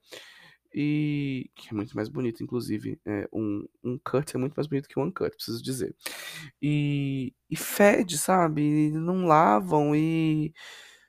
E 0.74 1.50
que 1.56 1.70
é 1.70 1.74
muito 1.74 1.96
mais 1.96 2.10
bonito, 2.10 2.44
inclusive. 2.44 3.00
É, 3.06 3.28
um, 3.34 3.68
um 3.84 3.98
cut 3.98 4.36
é 4.36 4.40
muito 4.40 4.54
mais 4.56 4.68
bonito 4.68 4.88
que 4.88 5.00
um 5.00 5.04
uncut, 5.04 5.36
preciso 5.36 5.64
dizer. 5.64 5.96
E, 6.62 7.34
e 7.50 7.56
fede, 7.56 8.18
sabe? 8.18 8.62
E 8.62 8.92
não 8.92 9.26
lavam 9.26 9.96
e, 9.96 10.54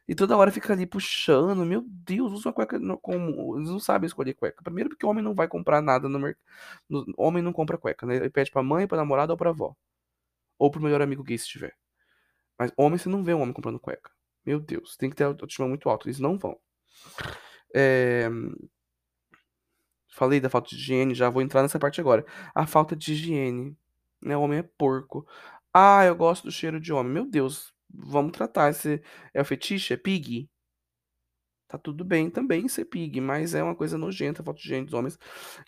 e 0.09 0.15
toda 0.15 0.37
hora 0.37 0.50
fica 0.50 0.73
ali 0.73 0.87
puxando. 0.87 1.65
Meu 1.67 1.83
Deus, 1.87 2.33
usa 2.33 2.49
uma 2.49 2.55
cueca 2.55 2.79
como. 3.03 3.59
Eles 3.59 3.71
não 3.71 3.79
sabem 3.79 4.07
escolher 4.07 4.35
cueca. 4.35 4.62
Primeiro 4.62 4.91
porque 4.91 5.05
o 5.07 5.09
homem 5.11 5.23
não 5.23 5.35
vai 5.35 5.47
comprar 5.49 5.83
nada 5.83 6.09
no 6.09 6.19
mercado. 6.19 6.45
Homem 7.17 7.43
não 7.43 7.53
compra 7.53 7.79
cueca, 7.79 8.07
né? 8.07 8.17
Ele 8.17 8.31
pede 8.31 8.50
pra 8.50 8.62
mãe, 8.62 8.87
pra 8.87 8.97
namorada 8.97 9.33
ou 9.33 9.37
pra 9.37 9.50
avó. 9.50 9.77
Ou 10.59 10.71
pro 10.71 10.83
melhor 10.83 11.03
amigo 11.03 11.23
gay 11.23 11.38
se 11.38 11.49
tiver. 11.49 11.77
Mas 12.59 12.73
homem, 12.77 12.99
você 12.99 13.09
não 13.09 13.23
vê 13.25 13.35
um 13.35 13.43
homem 13.43 13.55
comprando 13.55 13.79
cueca. 13.81 14.11
Meu 14.45 14.61
Deus, 14.61 14.97
tem 14.97 15.11
que 15.11 15.17
ter 15.17 15.25
autoestima 15.25 15.69
muito 15.69 15.88
alta. 15.88 16.07
Eles 16.09 16.19
não 16.19 16.38
vão. 16.38 16.59
É, 17.75 18.29
Falei 20.19 20.41
da 20.41 20.50
falta 20.50 20.69
de 20.71 20.75
higiene, 20.75 21.15
já 21.15 21.31
vou 21.31 21.41
entrar 21.43 21.62
nessa 21.62 21.79
parte 21.79 22.00
agora. 22.00 22.27
A 22.53 22.67
falta 22.67 22.97
de 22.97 23.12
higiene, 23.12 23.77
né? 24.21 24.37
O 24.37 24.41
homem 24.41 24.59
é 24.59 24.62
porco. 24.62 25.25
Ah, 25.73 26.05
eu 26.05 26.17
gosto 26.17 26.45
do 26.45 26.50
cheiro 26.50 26.81
de 26.81 26.93
homem. 26.93 27.12
Meu 27.12 27.25
Deus, 27.25 27.73
vamos 27.90 28.33
tratar. 28.33 28.71
Esse 28.71 29.02
é 29.35 29.40
o 29.40 29.45
fetiche? 29.45 29.95
É 29.95 29.97
pig? 29.97 30.49
Tá 31.68 31.76
tudo 31.76 32.02
bem 32.02 32.30
também 32.30 32.66
ser 32.66 32.87
pig, 32.87 33.21
mas 33.21 33.52
é 33.52 33.62
uma 33.62 33.75
coisa 33.76 33.99
nojenta 33.99 34.42
falta 34.42 34.59
de 34.59 34.66
higiene 34.66 34.87
dos 34.87 34.95
homens 34.95 35.18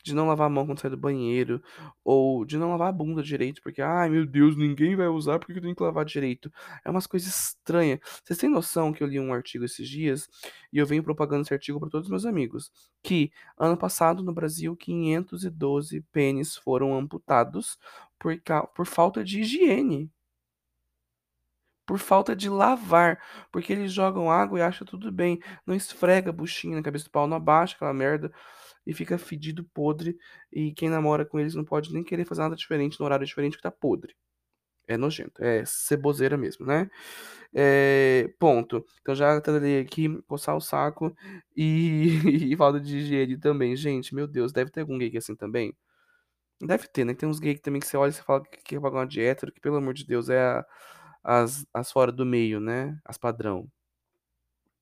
de 0.02 0.14
não 0.14 0.26
lavar 0.28 0.46
a 0.46 0.50
mão 0.50 0.64
quando 0.64 0.80
sai 0.80 0.90
do 0.90 0.96
banheiro, 0.96 1.62
ou 2.02 2.46
de 2.46 2.56
não 2.56 2.70
lavar 2.70 2.88
a 2.88 2.92
bunda 2.92 3.22
direito, 3.22 3.60
porque, 3.62 3.82
ai 3.82 4.08
meu 4.08 4.24
Deus, 4.24 4.56
ninguém 4.56 4.96
vai 4.96 5.08
usar, 5.08 5.38
porque 5.38 5.52
eu 5.58 5.60
tenho 5.60 5.76
que 5.76 5.82
lavar 5.82 6.06
direito? 6.06 6.50
É 6.86 6.90
umas 6.90 7.06
coisas 7.06 7.28
estranhas. 7.28 8.00
Vocês 8.24 8.38
têm 8.38 8.48
noção 8.48 8.94
que 8.94 9.02
eu 9.02 9.06
li 9.06 9.20
um 9.20 9.34
artigo 9.34 9.62
esses 9.66 9.86
dias, 9.86 10.26
e 10.72 10.78
eu 10.78 10.86
venho 10.86 11.02
propagando 11.02 11.42
esse 11.42 11.52
artigo 11.52 11.78
para 11.78 11.90
todos 11.90 12.06
os 12.06 12.10
meus 12.10 12.24
amigos, 12.24 12.72
que 13.02 13.30
ano 13.58 13.76
passado 13.76 14.22
no 14.22 14.32
Brasil 14.32 14.74
512 14.76 16.00
pênis 16.10 16.56
foram 16.56 16.96
amputados 16.96 17.78
por, 18.18 18.34
por 18.74 18.86
falta 18.86 19.22
de 19.22 19.40
higiene 19.40 20.10
por 21.90 21.98
falta 21.98 22.36
de 22.36 22.48
lavar, 22.48 23.20
porque 23.50 23.72
eles 23.72 23.92
jogam 23.92 24.30
água 24.30 24.60
e 24.60 24.62
acham 24.62 24.86
tudo 24.86 25.10
bem, 25.10 25.40
não 25.66 25.74
esfrega 25.74 26.30
a 26.30 26.32
buchinha 26.32 26.76
na 26.76 26.82
cabeça 26.84 27.06
do 27.06 27.10
pau, 27.10 27.26
não 27.26 27.36
abaixa 27.36 27.74
aquela 27.74 27.92
merda 27.92 28.30
e 28.86 28.94
fica 28.94 29.18
fedido, 29.18 29.64
podre, 29.74 30.16
e 30.52 30.72
quem 30.72 30.88
namora 30.88 31.24
com 31.26 31.40
eles 31.40 31.54
não 31.56 31.64
pode 31.64 31.92
nem 31.92 32.04
querer 32.04 32.24
fazer 32.26 32.42
nada 32.42 32.54
diferente 32.56 33.00
no 33.00 33.06
horário 33.06 33.26
diferente 33.26 33.56
que 33.56 33.62
tá 33.62 33.72
podre. 33.72 34.14
É 34.88 34.96
nojento, 34.96 35.42
é 35.44 35.64
ceboseira 35.66 36.36
mesmo, 36.36 36.66
né? 36.66 36.90
É, 37.54 38.28
ponto. 38.38 38.84
Então 39.02 39.14
já 39.14 39.40
trarei 39.40 39.80
aqui, 39.80 40.08
coçar 40.28 40.56
o 40.56 40.60
saco 40.60 41.14
e, 41.56 42.08
e 42.52 42.56
falta 42.56 42.80
de 42.80 42.98
higiene 42.98 43.38
também. 43.38 43.76
Gente, 43.76 44.14
meu 44.14 44.28
Deus, 44.28 44.52
deve 44.52 44.70
ter 44.70 44.80
algum 44.82 44.98
gay 44.98 45.10
é 45.14 45.18
assim 45.18 45.36
também? 45.36 45.74
Deve 46.60 46.86
ter, 46.88 47.04
né? 47.04 47.14
Tem 47.14 47.28
uns 47.28 47.38
gays 47.40 47.60
também 47.60 47.80
que 47.80 47.86
você 47.86 47.96
olha 47.96 48.10
e 48.10 48.12
você 48.12 48.22
fala 48.22 48.42
que 48.44 48.62
quer 48.62 48.80
pagar 48.80 48.98
uma 49.06 49.08
hétero, 49.22 49.52
que 49.52 49.60
pelo 49.60 49.76
amor 49.76 49.94
de 49.94 50.04
Deus 50.06 50.28
é 50.28 50.38
a- 50.40 50.64
as, 51.22 51.66
as 51.72 51.90
fora 51.92 52.12
do 52.12 52.24
meio, 52.26 52.60
né? 52.60 52.98
As 53.04 53.18
padrão. 53.18 53.68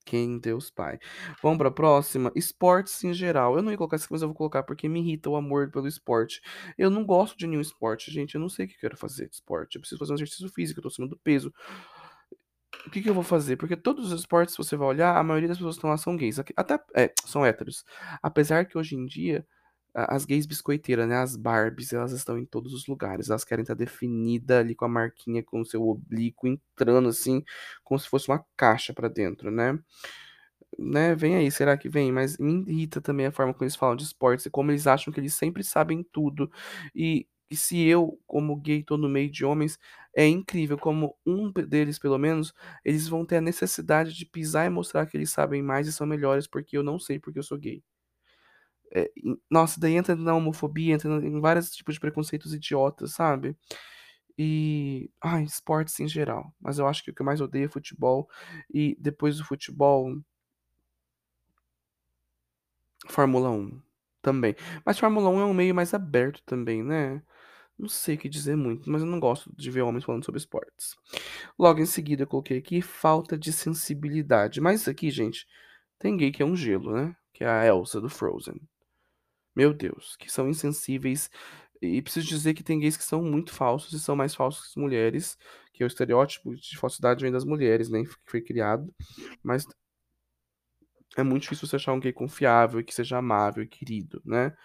Quem 0.08 0.38
Deus 0.38 0.70
Pai. 0.70 0.98
Vamos 1.42 1.58
pra 1.58 1.70
próxima. 1.70 2.32
Esportes 2.34 3.04
em 3.04 3.12
geral. 3.12 3.56
Eu 3.56 3.62
não 3.62 3.70
ia 3.70 3.76
colocar 3.76 3.96
isso, 3.96 4.08
mas 4.10 4.22
eu 4.22 4.28
vou 4.28 4.34
colocar 4.34 4.62
porque 4.62 4.88
me 4.88 5.00
irrita 5.00 5.28
o 5.28 5.36
amor 5.36 5.70
pelo 5.70 5.86
esporte. 5.86 6.40
Eu 6.78 6.88
não 6.88 7.04
gosto 7.04 7.36
de 7.36 7.46
nenhum 7.46 7.60
esporte, 7.60 8.10
gente. 8.10 8.34
Eu 8.34 8.40
não 8.40 8.48
sei 8.48 8.64
o 8.64 8.68
que 8.68 8.74
eu 8.76 8.80
quero 8.80 8.96
fazer 8.96 9.28
de 9.28 9.34
esporte. 9.34 9.76
Eu 9.76 9.82
preciso 9.82 9.98
fazer 9.98 10.12
um 10.12 10.16
exercício 10.16 10.48
físico, 10.48 10.78
eu 10.78 10.82
tô 10.82 10.88
acima 10.88 11.06
do 11.06 11.18
peso. 11.18 11.52
O 12.86 12.90
que 12.90 13.02
que 13.02 13.10
eu 13.10 13.14
vou 13.14 13.22
fazer? 13.22 13.56
Porque 13.56 13.76
todos 13.76 14.10
os 14.10 14.20
esportes, 14.20 14.54
se 14.54 14.58
você 14.58 14.76
vai 14.76 14.88
olhar, 14.88 15.14
a 15.14 15.22
maioria 15.22 15.48
das 15.48 15.58
pessoas 15.58 15.74
que 15.76 15.78
estão 15.80 15.90
lá 15.90 15.98
são 15.98 16.16
gays. 16.16 16.38
Até, 16.56 16.78
é, 16.94 17.12
são 17.26 17.44
héteros. 17.44 17.84
Apesar 18.22 18.64
que 18.64 18.78
hoje 18.78 18.96
em 18.96 19.04
dia, 19.04 19.46
as 19.94 20.24
gays 20.24 20.46
biscoiteiras, 20.46 21.08
né? 21.08 21.16
As 21.16 21.36
Barbies, 21.36 21.92
elas 21.92 22.12
estão 22.12 22.38
em 22.38 22.44
todos 22.46 22.72
os 22.74 22.86
lugares. 22.86 23.30
Elas 23.30 23.44
querem 23.44 23.62
estar 23.62 23.74
definida 23.74 24.60
ali 24.60 24.74
com 24.74 24.84
a 24.84 24.88
marquinha, 24.88 25.42
com 25.42 25.60
o 25.60 25.66
seu 25.66 25.86
oblíquo 25.88 26.46
entrando 26.46 27.08
assim, 27.08 27.42
como 27.84 27.98
se 27.98 28.08
fosse 28.08 28.28
uma 28.28 28.44
caixa 28.56 28.92
pra 28.94 29.08
dentro, 29.08 29.50
né? 29.50 29.78
Né? 30.78 31.14
Vem 31.14 31.36
aí, 31.36 31.50
será 31.50 31.76
que 31.76 31.88
vem? 31.88 32.12
Mas 32.12 32.38
me 32.38 32.62
irrita 32.70 33.00
também 33.00 33.26
a 33.26 33.32
forma 33.32 33.52
como 33.52 33.64
eles 33.64 33.76
falam 33.76 33.96
de 33.96 34.04
esportes 34.04 34.46
e 34.46 34.50
como 34.50 34.70
eles 34.70 34.86
acham 34.86 35.12
que 35.12 35.18
eles 35.20 35.34
sempre 35.34 35.64
sabem 35.64 36.04
tudo. 36.12 36.50
E, 36.94 37.26
e 37.50 37.56
se 37.56 37.82
eu, 37.86 38.18
como 38.26 38.54
gay, 38.56 38.82
tô 38.84 38.96
no 38.96 39.08
meio 39.08 39.30
de 39.30 39.44
homens, 39.44 39.78
é 40.14 40.26
incrível 40.26 40.78
como 40.78 41.16
um 41.26 41.50
deles, 41.52 41.98
pelo 41.98 42.18
menos, 42.18 42.52
eles 42.84 43.08
vão 43.08 43.24
ter 43.24 43.36
a 43.36 43.40
necessidade 43.40 44.12
de 44.14 44.26
pisar 44.26 44.66
e 44.66 44.70
mostrar 44.70 45.06
que 45.06 45.16
eles 45.16 45.30
sabem 45.30 45.62
mais 45.62 45.86
e 45.88 45.92
são 45.92 46.06
melhores 46.06 46.46
porque 46.46 46.76
eu 46.76 46.82
não 46.82 46.98
sei 46.98 47.18
porque 47.18 47.38
eu 47.38 47.42
sou 47.42 47.58
gay. 47.58 47.82
É, 48.92 49.10
nossa, 49.50 49.78
daí 49.80 49.94
entra 49.94 50.16
na 50.16 50.34
homofobia, 50.34 50.94
entra 50.94 51.10
em 51.26 51.40
vários 51.40 51.70
tipos 51.70 51.94
de 51.94 52.00
preconceitos 52.00 52.54
idiotas, 52.54 53.12
sabe? 53.12 53.56
E, 54.38 55.10
ai, 55.20 55.42
esportes 55.42 55.98
em 56.00 56.08
geral. 56.08 56.54
Mas 56.60 56.78
eu 56.78 56.86
acho 56.86 57.02
que 57.02 57.10
o 57.10 57.14
que 57.14 57.20
eu 57.22 57.26
mais 57.26 57.40
odeio 57.40 57.66
é 57.66 57.68
futebol. 57.68 58.28
E 58.72 58.96
depois 59.00 59.36
do 59.36 59.44
futebol. 59.44 60.16
Fórmula 63.08 63.50
Um 63.50 63.80
também. 64.22 64.54
Mas 64.84 64.98
Fórmula 64.98 65.28
Um 65.28 65.40
é 65.40 65.44
um 65.44 65.54
meio 65.54 65.74
mais 65.74 65.92
aberto 65.94 66.42
também, 66.44 66.82
né? 66.82 67.22
Não 67.78 67.88
sei 67.88 68.16
o 68.16 68.18
que 68.18 68.28
dizer 68.28 68.56
muito, 68.56 68.90
mas 68.90 69.02
eu 69.02 69.08
não 69.08 69.20
gosto 69.20 69.52
de 69.56 69.70
ver 69.70 69.82
homens 69.82 70.04
falando 70.04 70.24
sobre 70.24 70.40
esportes. 70.40 70.96
Logo 71.58 71.80
em 71.80 71.86
seguida 71.86 72.24
eu 72.24 72.26
coloquei 72.26 72.58
aqui 72.58 72.82
falta 72.82 73.38
de 73.38 73.52
sensibilidade. 73.52 74.60
Mas 74.60 74.80
isso 74.82 74.90
aqui, 74.90 75.10
gente, 75.10 75.46
tem 75.98 76.16
gay 76.16 76.32
que 76.32 76.42
é 76.42 76.46
um 76.46 76.56
gelo, 76.56 76.92
né? 76.92 77.16
Que 77.32 77.44
é 77.44 77.48
a 77.48 77.66
Elsa 77.66 78.00
do 78.00 78.08
Frozen. 78.08 78.60
Meu 79.58 79.74
Deus, 79.74 80.14
que 80.14 80.30
são 80.30 80.48
insensíveis. 80.48 81.28
E 81.82 82.00
preciso 82.00 82.28
dizer 82.28 82.54
que 82.54 82.62
tem 82.62 82.78
gays 82.78 82.96
que 82.96 83.02
são 83.02 83.20
muito 83.20 83.52
falsos 83.52 83.92
e 83.92 83.98
são 83.98 84.14
mais 84.14 84.32
falsos 84.32 84.72
que 84.72 84.78
mulheres, 84.78 85.36
que 85.72 85.82
é 85.82 85.86
o 85.86 85.88
estereótipo 85.88 86.54
de 86.54 86.78
falsidade 86.78 87.22
vem 87.22 87.32
das 87.32 87.44
mulheres, 87.44 87.88
né? 87.88 88.04
Que 88.04 88.14
foi 88.24 88.40
criado. 88.40 88.94
Mas 89.42 89.66
é 91.16 91.24
muito 91.24 91.42
difícil 91.42 91.66
você 91.66 91.74
achar 91.74 91.92
um 91.92 91.98
gay 91.98 92.12
confiável, 92.12 92.84
que 92.84 92.94
seja 92.94 93.18
amável 93.18 93.64
e 93.64 93.66
querido, 93.66 94.22
né? 94.24 94.56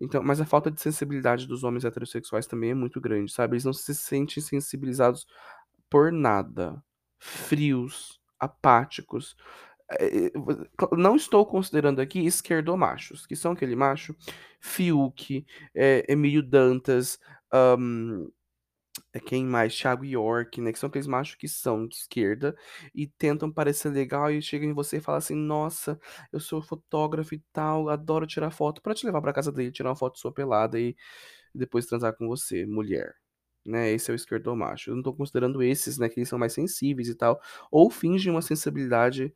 Então, 0.00 0.22
mas 0.22 0.40
a 0.40 0.46
falta 0.46 0.70
de 0.70 0.80
sensibilidade 0.80 1.46
dos 1.46 1.62
homens 1.62 1.84
heterossexuais 1.84 2.46
também 2.46 2.70
é 2.70 2.74
muito 2.74 2.98
grande, 3.02 3.30
sabe? 3.30 3.52
Eles 3.52 3.64
não 3.66 3.74
se 3.74 3.94
sentem 3.94 4.42
sensibilizados 4.42 5.26
por 5.90 6.10
nada. 6.10 6.82
Frios, 7.18 8.18
apáticos. 8.40 9.36
É, 9.88 10.26
é, 10.26 10.32
Não 10.96 11.14
estou 11.16 11.46
considerando 11.46 12.00
aqui 12.00 12.24
esquerdomachos, 12.26 13.26
que 13.26 13.36
são 13.36 13.52
aquele 13.52 13.76
macho 13.76 14.16
Fiuk, 14.60 15.46
é, 15.74 16.04
Emílio 16.12 16.42
Dantas, 16.42 17.18
é 19.12 19.20
quem 19.20 19.44
mais? 19.44 19.76
Thiago 19.76 20.04
York, 20.04 20.60
né? 20.60 20.72
Que 20.72 20.78
são 20.78 20.88
aqueles 20.88 21.06
machos 21.06 21.34
que 21.36 21.48
são 21.48 21.86
de 21.86 21.96
esquerda 21.96 22.56
e 22.94 23.06
tentam 23.06 23.50
parecer 23.50 23.90
legal 23.90 24.30
e 24.30 24.40
chegam 24.42 24.68
em 24.68 24.72
você 24.74 24.98
e 24.98 25.00
falam 25.00 25.18
assim: 25.18 25.34
Nossa, 25.34 25.98
eu 26.32 26.40
sou 26.40 26.62
fotógrafo 26.62 27.34
e 27.34 27.42
tal, 27.52 27.88
adoro 27.88 28.26
tirar 28.26 28.50
foto, 28.50 28.82
pra 28.82 28.94
te 28.94 29.06
levar 29.06 29.20
pra 29.22 29.32
casa 29.32 29.52
dele, 29.52 29.72
tirar 29.72 29.90
uma 29.90 29.96
foto 29.96 30.18
sua 30.18 30.32
pelada 30.32 30.78
e 30.80 30.96
depois 31.54 31.86
transar 31.86 32.14
com 32.16 32.26
você, 32.28 32.66
mulher. 32.66 33.14
Né? 33.66 33.90
Esse 33.92 34.10
é 34.10 34.14
o 34.14 34.16
esquerdomacho. 34.16 34.90
Eu 34.90 34.96
não 34.96 35.02
tô 35.02 35.14
considerando 35.14 35.62
esses, 35.62 35.98
né? 35.98 36.08
Que 36.08 36.20
eles 36.20 36.28
são 36.28 36.38
mais 36.38 36.52
sensíveis 36.54 37.08
e 37.08 37.14
tal, 37.16 37.40
ou 37.70 37.90
fingem 37.90 38.32
uma 38.32 38.42
sensibilidade 38.42 39.34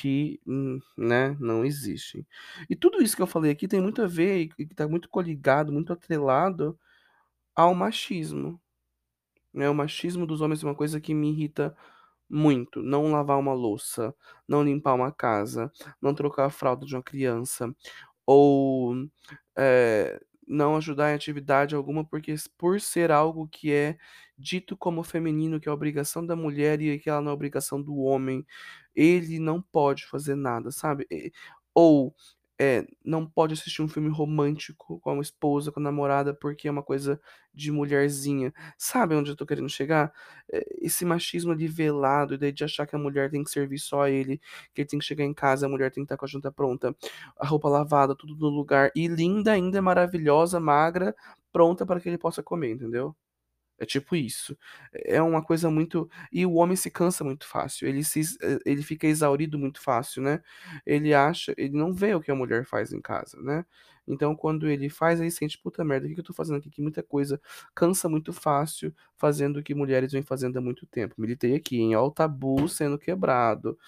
que, 0.00 0.40
hum, 0.46 0.80
né, 0.96 1.36
não 1.40 1.64
existe. 1.64 2.26
E 2.70 2.76
tudo 2.76 3.02
isso 3.02 3.16
que 3.16 3.22
eu 3.22 3.26
falei 3.26 3.50
aqui 3.52 3.68
tem 3.68 3.80
muito 3.80 4.02
a 4.02 4.06
ver 4.06 4.38
e 4.42 4.48
que 4.48 4.74
tá 4.74 4.88
muito 4.88 5.08
coligado, 5.10 5.72
muito 5.72 5.92
atrelado 5.92 6.78
ao 7.56 7.74
machismo 7.74 8.60
né? 9.52 9.68
O 9.70 9.74
machismo 9.74 10.26
dos 10.26 10.40
homens 10.40 10.62
é 10.62 10.66
uma 10.66 10.74
coisa 10.74 11.00
que 11.00 11.14
me 11.14 11.30
irrita 11.32 11.76
muito. 12.30 12.82
Não 12.82 13.10
lavar 13.12 13.38
uma 13.38 13.54
louça, 13.54 14.14
não 14.48 14.62
limpar 14.64 14.94
uma 14.94 15.12
casa, 15.12 15.72
não 16.02 16.14
trocar 16.14 16.46
a 16.46 16.50
fralda 16.50 16.86
de 16.86 16.94
uma 16.96 17.02
criança, 17.02 17.74
ou 18.26 18.94
eh, 19.58 20.20
não 20.48 20.76
ajudar 20.76 21.12
em 21.12 21.14
atividade 21.14 21.74
alguma 21.74 22.04
porque 22.04 22.34
por 22.56 22.80
ser 22.80 23.10
algo 23.12 23.48
que 23.48 23.72
é 23.72 23.98
dito 24.36 24.76
como 24.76 25.02
feminino, 25.02 25.60
que 25.60 25.68
é 25.68 25.72
obrigação 25.72 26.24
da 26.24 26.36
mulher 26.36 26.80
e 26.80 26.98
que 26.98 27.10
ela 27.10 27.20
não 27.20 27.30
é 27.32 27.34
obrigação 27.34 27.82
do 27.82 27.96
homem, 27.98 28.46
ele 28.94 29.38
não 29.38 29.60
pode 29.62 30.06
fazer 30.06 30.34
nada, 30.36 30.70
sabe? 30.70 31.06
Ou 31.74 32.14
eh, 32.58 32.86
não 33.04 33.26
pode 33.26 33.54
assistir 33.54 33.82
um 33.82 33.88
filme 33.88 34.08
romântico 34.10 34.98
com 35.00 35.18
a 35.18 35.22
esposa, 35.22 35.70
com 35.72 35.80
a 35.80 35.82
namorada, 35.82 36.34
porque 36.34 36.68
é 36.68 36.70
uma 36.70 36.82
coisa 36.82 37.20
de 37.54 37.70
mulherzinha. 37.72 38.52
Sabe 38.76 39.14
onde 39.14 39.30
eu 39.30 39.36
tô 39.36 39.46
querendo 39.46 39.68
chegar? 39.68 40.12
Eh, 40.52 40.64
Esse 40.82 41.04
machismo 41.04 41.52
ali 41.52 41.66
velado, 41.68 42.36
de 42.38 42.64
achar 42.64 42.86
que 42.86 42.96
a 42.96 42.98
mulher 42.98 43.30
tem 43.30 43.44
que 43.44 43.50
servir 43.50 43.78
só 43.78 44.02
a 44.02 44.10
ele, 44.10 44.38
que 44.74 44.82
ele 44.82 44.88
tem 44.88 44.98
que 44.98 45.04
chegar 45.04 45.24
em 45.24 45.34
casa, 45.34 45.66
a 45.66 45.68
mulher 45.68 45.90
tem 45.90 46.02
que 46.02 46.06
estar 46.06 46.16
com 46.16 46.24
a 46.24 46.28
janta 46.28 46.50
pronta 46.52 46.94
a 47.36 47.46
roupa 47.46 47.68
lavada, 47.68 48.14
tudo 48.16 48.36
no 48.36 48.48
lugar, 48.48 48.90
e 48.94 49.06
linda 49.08 49.52
ainda, 49.52 49.80
maravilhosa, 49.82 50.60
magra, 50.60 51.14
pronta 51.52 51.86
para 51.86 52.00
que 52.00 52.08
ele 52.08 52.18
possa 52.18 52.42
comer, 52.42 52.72
entendeu? 52.72 53.14
É 53.80 53.86
tipo 53.86 54.16
isso. 54.16 54.56
É 54.92 55.22
uma 55.22 55.42
coisa 55.42 55.70
muito. 55.70 56.10
E 56.32 56.44
o 56.44 56.54
homem 56.54 56.76
se 56.76 56.90
cansa 56.90 57.22
muito 57.24 57.46
fácil. 57.46 57.86
Ele 57.88 58.02
se, 58.04 58.20
eh, 58.42 58.58
ele 58.66 58.82
fica 58.82 59.06
exaurido 59.06 59.58
muito 59.58 59.80
fácil, 59.80 60.22
né? 60.22 60.42
Ele 60.84 61.14
acha, 61.14 61.54
ele 61.56 61.76
não 61.76 61.92
vê 61.92 62.14
o 62.14 62.20
que 62.20 62.30
a 62.30 62.34
mulher 62.34 62.64
faz 62.66 62.92
em 62.92 63.00
casa, 63.00 63.40
né? 63.40 63.64
Então, 64.06 64.34
quando 64.34 64.68
ele 64.68 64.88
faz, 64.88 65.20
ele 65.20 65.30
sente, 65.30 65.58
puta 65.58 65.84
merda, 65.84 66.06
o 66.06 66.10
que 66.14 66.18
eu 66.18 66.24
tô 66.24 66.32
fazendo 66.32 66.56
aqui? 66.58 66.70
Que 66.70 66.80
muita 66.82 67.02
coisa 67.02 67.40
cansa 67.74 68.08
muito 68.08 68.32
fácil, 68.32 68.92
fazendo 69.16 69.58
o 69.58 69.62
que 69.62 69.74
mulheres 69.74 70.12
vêm 70.12 70.22
fazendo 70.22 70.56
há 70.58 70.60
muito 70.62 70.86
tempo. 70.86 71.14
Militei 71.18 71.54
aqui, 71.54 71.76
hein? 71.78 71.94
Ó, 71.96 72.06
o 72.06 72.10
tabu 72.10 72.68
sendo 72.68 72.98
quebrado. 72.98 73.78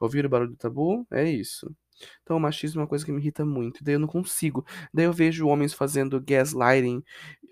Ouviram 0.00 0.26
o 0.26 0.30
barulho 0.30 0.50
do 0.50 0.56
tabu? 0.56 1.06
É 1.10 1.24
isso. 1.30 1.74
Então, 2.22 2.36
o 2.36 2.40
machismo 2.40 2.80
é 2.80 2.82
uma 2.82 2.88
coisa 2.88 3.04
que 3.04 3.12
me 3.12 3.20
irrita 3.20 3.44
muito. 3.44 3.82
Daí 3.84 3.94
eu 3.94 4.00
não 4.00 4.06
consigo. 4.08 4.64
Daí 4.92 5.04
eu 5.06 5.12
vejo 5.12 5.46
homens 5.48 5.72
fazendo 5.74 6.20
gaslighting 6.20 7.02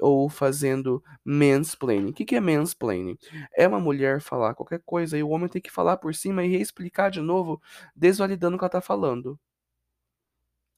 ou 0.00 0.28
fazendo 0.28 1.02
mansplaining. 1.25 2.11
O 2.11 2.14
que 2.14 2.25
que 2.25 2.37
é 2.37 2.40
mansplaining? 2.40 3.16
É 3.56 3.66
uma 3.68 3.80
mulher 3.80 4.20
falar 4.20 4.54
qualquer 4.54 4.80
coisa 4.85 5.16
e 5.18 5.23
o 5.23 5.28
homem 5.30 5.49
tem 5.49 5.61
que 5.62 5.70
falar 5.70 5.97
por 5.99 6.14
cima 6.14 6.44
e 6.44 6.49
reexplicar 6.50 7.11
de 7.11 7.20
novo, 7.20 7.61
desvalidando 7.94 8.56
o 8.56 8.59
que 8.59 8.64
ela 8.64 8.70
tá 8.70 8.80
falando. 8.80 9.38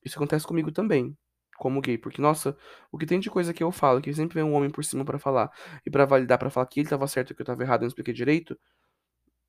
Isso 0.05 0.17
acontece 0.19 0.47
comigo 0.47 0.73
também. 0.73 1.17
como 1.59 1.81
gay, 1.81 1.97
porque 1.99 2.21
nossa, 2.21 2.57
o 2.91 2.99
que 2.99 3.07
tem 3.07 3.21
de 3.21 3.31
coisa 3.31 3.55
que 3.55 3.63
eu 3.63 3.71
falo, 3.71 4.01
que 4.03 4.13
sempre 4.15 4.35
vem 4.35 4.43
um 4.45 4.55
homem 4.55 4.71
por 4.71 4.85
cima 4.85 5.05
pra 5.05 5.19
falar 5.19 5.51
e 5.87 5.91
pra 5.91 6.05
validar, 6.07 6.39
pra 6.39 6.51
falar 6.51 6.67
que 6.67 6.81
ele 6.81 6.89
tava 6.89 7.07
certo 7.07 7.31
e 7.33 7.35
que 7.37 7.43
eu 7.43 7.47
tava 7.47 7.63
errado, 7.63 7.81
eu 7.83 7.85
não 7.85 7.89
expliquei 7.89 8.13
direito. 8.15 8.59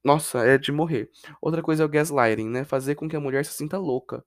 Nossa, 0.04 0.40
é 0.46 0.58
de 0.58 0.72
morrer. 0.72 1.10
Outra 1.42 1.62
coisa 1.62 1.84
é 1.84 1.86
o 1.86 1.90
gaslighting, 1.90 2.50
né? 2.50 2.64
Fazer 2.66 2.96
com 2.96 3.08
que 3.08 3.16
a 3.16 3.20
mulher 3.20 3.46
se 3.46 3.54
sinta 3.54 3.78
louca. 3.78 4.24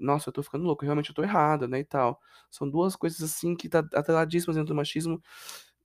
Nossa, 0.00 0.30
eu 0.30 0.34
tô 0.34 0.42
ficando 0.42 0.64
louco, 0.64 0.84
realmente 0.84 1.10
eu 1.10 1.14
tô 1.16 1.22
errada, 1.24 1.68
né, 1.68 1.80
e 1.80 1.84
tal. 1.84 2.20
São 2.50 2.68
duas 2.70 2.96
coisas 2.96 3.22
assim 3.22 3.56
que 3.56 3.68
tá 3.68 3.80
atreladíssimas 3.94 4.56
dentro 4.56 4.68
do 4.74 4.76
machismo. 4.76 5.22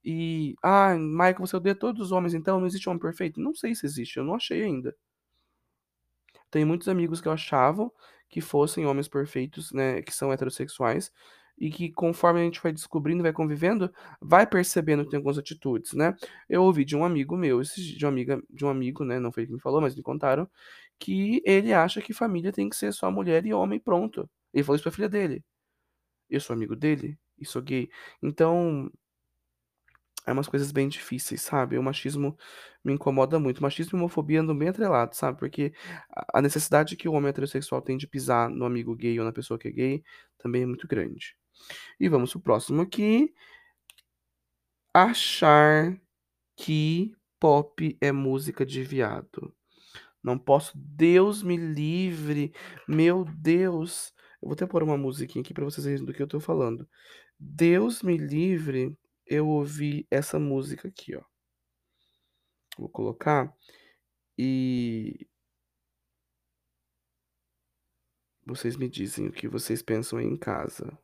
E, 0.06 0.56
ah, 0.64 0.96
Michael, 0.98 1.38
você 1.42 1.58
odeia 1.58 1.76
todos 1.76 2.02
os 2.08 2.12
homens, 2.14 2.34
então 2.36 2.60
não 2.60 2.68
existe 2.68 2.90
homem 2.90 3.02
perfeito? 3.02 3.42
Não 3.42 3.56
sei 3.56 3.76
se 3.76 3.86
existe, 3.86 4.18
eu 4.18 4.26
não 4.26 4.36
achei 4.36 4.64
ainda. 4.64 4.96
Tem 6.52 6.66
muitos 6.66 6.88
amigos 6.90 7.22
que 7.22 7.28
eu 7.28 7.32
achavam 7.32 7.92
que 8.30 8.42
fossem 8.42 8.86
homens 8.86 9.08
perfeitos, 9.08 9.72
né, 9.72 10.02
que 10.02 10.14
são 10.14 10.32
heterossexuais, 10.32 11.12
e 11.58 11.70
que 11.72 11.92
conforme 11.92 12.42
a 12.42 12.44
gente 12.44 12.62
vai 12.62 12.72
descobrindo, 12.72 13.24
vai 13.24 13.34
convivendo, 13.34 13.92
vai 14.22 14.46
percebendo 14.46 15.04
que 15.04 15.10
tem 15.10 15.18
algumas 15.18 15.38
atitudes, 15.38 15.94
né? 15.94 16.16
Eu 16.48 16.64
ouvi 16.64 16.86
de 16.86 16.96
um 16.96 17.04
amigo 17.04 17.36
meu, 17.36 17.62
de 17.62 18.06
uma 18.06 18.10
amiga, 18.10 18.42
de 18.50 18.66
um 18.66 18.70
amigo, 18.70 19.04
né, 19.04 19.20
não 19.20 19.32
foi 19.32 19.44
ele 19.44 19.48
que 19.48 19.54
me 19.56 19.62
falou, 19.62 19.82
mas 19.82 19.96
me 19.96 20.04
contaram, 20.04 20.50
que 21.00 21.42
ele 21.46 21.74
acha 21.74 22.02
que 22.02 22.14
família 22.14 22.52
tem 22.52 22.70
que 22.70 22.76
ser 22.76 22.94
só 22.94 23.12
mulher 23.12 23.46
e 23.46 23.54
homem, 23.54 23.80
pronto. 23.80 24.30
Ele 24.54 24.64
falou 24.64 24.76
isso 24.76 24.84
pra 24.84 24.92
filha 24.92 25.10
dele. 25.10 25.44
Eu 26.30 26.42
sou 26.42 26.54
amigo 26.56 26.76
dele 26.76 27.18
e 27.40 27.46
sou 27.46 27.62
gay. 27.62 27.90
Então, 28.22 28.92
é 30.26 30.32
umas 30.34 30.48
coisas 30.48 30.72
bem 30.72 30.90
difíceis, 30.90 31.42
sabe? 31.42 31.78
O 31.78 31.84
machismo 31.84 32.38
me 32.84 32.94
incomoda 32.94 33.40
muito. 33.40 33.62
Machismo 33.64 33.98
e 33.98 34.02
homofobia 34.02 34.42
andam 34.42 34.58
bem 34.58 34.68
atrelados, 34.70 35.18
sabe? 35.18 35.40
Porque 35.40 35.74
a 36.34 36.42
necessidade 36.42 36.98
que 36.98 37.08
o 37.08 37.14
homem 37.14 37.30
heterossexual 37.30 37.82
tem 37.82 37.98
de 37.98 38.08
pisar 38.08 38.50
no 38.50 38.66
amigo 38.66 38.94
gay 38.96 39.18
ou 39.20 39.26
na 39.26 39.32
pessoa 39.32 39.58
que 39.58 39.70
é 39.70 39.72
gay 39.72 40.04
também 40.38 40.64
é 40.64 40.66
muito 40.66 40.88
grande. 40.88 41.38
E 42.00 42.08
vamos 42.10 42.32
pro 42.32 42.42
próximo 42.42 42.82
aqui. 42.82 43.34
Achar 44.94 46.00
que 46.56 47.16
pop 47.40 47.98
é 48.02 48.12
música 48.12 48.66
de 48.66 48.84
viado. 48.84 49.54
Não 50.24 50.38
posso, 50.38 50.74
Deus 50.76 51.42
me 51.44 51.56
livre, 51.56 52.54
meu 52.88 53.24
Deus. 53.24 54.14
Eu 54.42 54.50
vou 54.50 54.54
até 54.54 54.66
pôr 54.66 54.84
uma 54.84 54.98
musiquinha 54.98 55.42
aqui 55.42 55.54
pra 55.54 55.66
vocês 55.66 55.86
verem 55.86 56.06
do 56.06 56.14
que 56.14 56.22
eu 56.22 56.28
tô 56.28 56.40
falando. 56.40 56.88
Deus 57.40 58.02
me 58.02 58.18
livre, 58.18 58.98
eu 59.26 59.48
ouvi 59.48 60.08
essa 60.12 60.40
música 60.40 60.88
aqui, 60.88 61.16
ó. 61.16 61.24
Vou 62.78 62.90
colocar 62.90 63.56
e 64.38 65.28
vocês 68.46 68.76
me 68.78 68.90
dizem 68.90 69.28
o 69.28 69.32
que 69.32 69.48
vocês 69.48 69.82
pensam 69.82 70.20
aí 70.20 70.26
em 70.26 70.38
casa. 70.38 70.98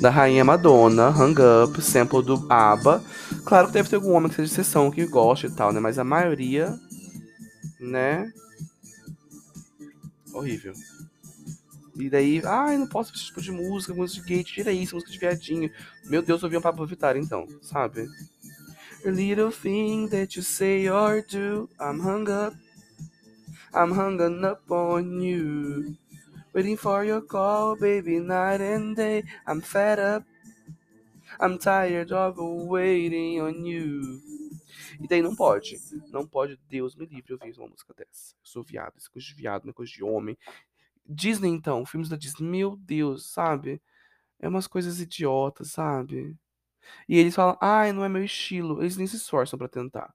Da 0.00 0.10
rainha 0.10 0.44
Madonna, 0.44 1.08
Hang 1.08 1.40
Up, 1.40 1.80
sample 1.80 2.22
do 2.22 2.46
ABBA. 2.50 3.02
Claro 3.44 3.68
que 3.68 3.72
deve 3.72 3.88
ter 3.88 3.96
algum 3.96 4.12
homem 4.12 4.28
que 4.28 4.36
seja 4.36 4.48
de 4.48 4.52
exceção 4.52 4.90
que 4.90 5.06
goste 5.06 5.46
e 5.46 5.50
tal, 5.50 5.72
né? 5.72 5.80
Mas 5.80 5.98
a 5.98 6.04
maioria, 6.04 6.78
né? 7.80 8.30
Horrível. 10.32 10.74
E 11.96 12.10
daí, 12.10 12.42
ai, 12.44 12.76
não 12.76 12.88
posso 12.88 13.14
esse 13.14 13.26
tipo 13.26 13.40
de 13.40 13.52
música, 13.52 13.94
música 13.94 14.26
de 14.26 14.34
gay, 14.34 14.44
tira 14.44 14.72
isso, 14.72 14.96
música 14.96 15.12
de 15.12 15.18
viadinho. 15.18 15.70
Meu 16.06 16.22
Deus, 16.22 16.42
ouvi 16.42 16.56
um 16.56 16.60
Pablo 16.60 16.86
Vittar 16.86 17.16
então, 17.16 17.46
sabe? 17.62 18.08
A 19.06 19.10
little 19.10 19.52
thing 19.52 20.08
that 20.08 20.36
you 20.36 20.42
say 20.42 20.88
or 20.88 21.22
do, 21.22 21.68
I'm 21.80 22.00
hung 22.00 22.28
up. 22.28 22.56
I'm 23.72 23.92
hung 23.92 24.44
up 24.44 24.62
on 24.72 25.20
you. 25.20 25.96
Waiting 26.54 26.76
for 26.76 27.04
your 27.04 27.20
call, 27.20 27.76
baby, 27.76 28.20
night 28.20 28.60
and 28.60 28.94
day. 28.96 29.24
I'm 29.46 29.60
fed 29.60 29.98
up. 29.98 30.24
I'm 31.40 31.58
tired 31.58 32.12
of 32.12 32.36
waiting 32.38 33.40
on 33.40 33.64
you. 33.64 34.20
E 35.00 35.08
daí 35.08 35.20
não 35.20 35.34
pode. 35.34 35.76
Não 36.12 36.26
pode, 36.26 36.56
Deus 36.68 36.94
me 36.94 37.06
livre, 37.06 37.32
ouvir 37.32 37.58
uma 37.58 37.68
música 37.68 37.92
dessa. 37.94 38.34
Eu 38.34 38.46
sou 38.46 38.62
viado, 38.62 38.94
isso 38.96 39.08
é 39.08 39.12
coisa 39.12 39.26
de 39.26 39.34
viado, 39.34 39.64
não 39.64 39.70
é 39.70 39.74
coisa 39.74 39.90
de 39.92 40.04
homem. 40.04 40.38
Disney, 41.06 41.50
então, 41.50 41.84
filmes 41.86 42.08
da 42.08 42.16
Disney, 42.16 42.46
meu 42.48 42.76
Deus, 42.76 43.32
sabe? 43.32 43.82
É 44.40 44.48
umas 44.48 44.66
coisas 44.66 45.00
idiotas, 45.00 45.72
sabe? 45.72 46.36
E 47.08 47.18
eles 47.18 47.34
falam, 47.34 47.58
ai, 47.60 47.92
não 47.92 48.04
é 48.04 48.08
meu 48.08 48.24
estilo. 48.24 48.82
Eles 48.82 48.96
nem 48.96 49.06
se 49.06 49.16
esforçam 49.16 49.58
pra 49.58 49.68
tentar. 49.68 50.14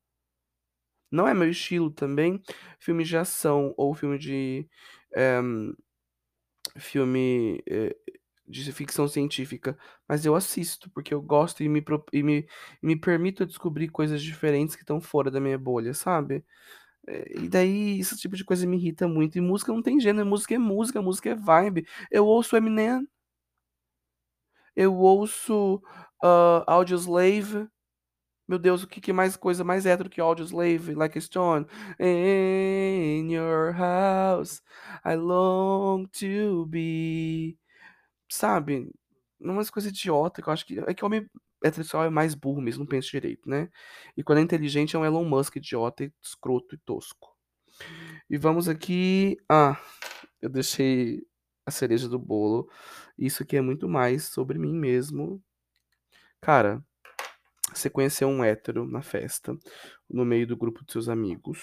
Não 1.11 1.27
é 1.27 1.33
meu 1.33 1.49
estilo 1.49 1.91
também. 1.91 2.41
Filme 2.79 3.03
de 3.03 3.17
ação 3.17 3.73
ou 3.77 3.93
filme 3.95 4.17
de. 4.17 4.67
eh, 5.15 5.41
filme 6.77 7.63
eh, 7.67 7.95
de 8.47 8.71
ficção 8.73 9.07
científica. 9.07 9.77
Mas 10.07 10.25
eu 10.25 10.35
assisto, 10.35 10.89
porque 10.91 11.13
eu 11.13 11.21
gosto 11.21 11.63
e 11.63 11.69
me, 11.69 11.83
e 12.13 12.23
me, 12.23 12.47
me 12.81 12.95
permito 12.99 13.45
descobrir 13.45 13.89
coisas 13.89 14.21
diferentes 14.21 14.75
que 14.75 14.83
estão 14.83 14.99
fora 15.01 15.31
da 15.31 15.39
minha 15.39 15.57
bolha, 15.57 15.93
sabe? 15.93 16.43
Eh, 17.07 17.33
E 17.43 17.49
daí, 17.49 17.99
esse 17.99 18.17
tipo 18.17 18.35
de 18.37 18.45
coisa 18.45 18.67
me 18.67 18.77
irrita 18.77 19.07
muito. 19.07 19.37
E 19.37 19.41
música 19.41 19.73
não 19.73 19.81
tem 19.83 19.99
gênero, 19.99 20.27
música 20.27 20.55
é 20.55 20.57
música, 20.59 21.01
música 21.01 21.29
é 21.31 21.35
vibe. 21.35 21.85
Eu 22.11 22.25
ouço 22.27 22.55
Eminem, 22.57 23.07
eu 24.75 24.95
ouço 24.95 25.81
ah, 26.23 26.63
Audioslave. 26.67 27.67
Meu 28.49 28.57
Deus, 28.57 28.81
o 28.81 28.87
que, 28.87 28.99
que 28.99 29.13
mais 29.13 29.35
coisa 29.37 29.63
mais 29.63 29.85
hétero 29.85 30.09
que 30.09 30.19
Audioslave? 30.19 30.95
Like 30.95 31.15
a 31.15 31.21
Stone. 31.21 31.67
In 31.99 33.31
your 33.31 33.71
house, 33.73 34.63
I 35.05 35.15
long 35.15 36.07
to 36.19 36.65
be. 36.65 37.59
Sabe? 38.27 38.91
Umas 39.39 39.69
coisas 39.69 39.91
idiota 39.91 40.41
que 40.41 40.49
eu 40.49 40.53
acho 40.53 40.65
que. 40.65 40.79
É 40.79 40.95
que 40.95 41.05
homem 41.05 41.29
heterossexual 41.63 42.05
é 42.05 42.09
mais 42.09 42.33
burro 42.33 42.59
mesmo, 42.59 42.79
não 42.81 42.87
pensa 42.87 43.09
direito, 43.11 43.47
né? 43.47 43.69
E 44.17 44.23
quando 44.23 44.39
é 44.39 44.41
inteligente 44.41 44.95
é 44.95 44.99
um 44.99 45.05
Elon 45.05 45.25
Musk 45.25 45.57
idiota, 45.57 46.11
escroto 46.19 46.73
e 46.73 46.79
tosco. 46.79 47.35
E 48.29 48.35
vamos 48.37 48.67
aqui. 48.67 49.37
Ah, 49.47 49.79
eu 50.41 50.49
deixei 50.49 51.21
a 51.67 51.71
cereja 51.71 52.09
do 52.09 52.17
bolo. 52.17 52.67
Isso 53.17 53.43
aqui 53.43 53.57
é 53.57 53.61
muito 53.61 53.87
mais 53.87 54.25
sobre 54.25 54.57
mim 54.57 54.73
mesmo. 54.73 55.39
Cara, 56.41 56.83
você 57.73 57.89
conheceu 57.89 58.27
um 58.27 58.43
hétero 58.43 58.85
na 58.87 59.01
festa, 59.01 59.57
no 60.09 60.25
meio 60.25 60.47
do 60.47 60.57
grupo 60.57 60.83
dos 60.83 60.91
seus 60.93 61.09
amigos. 61.09 61.59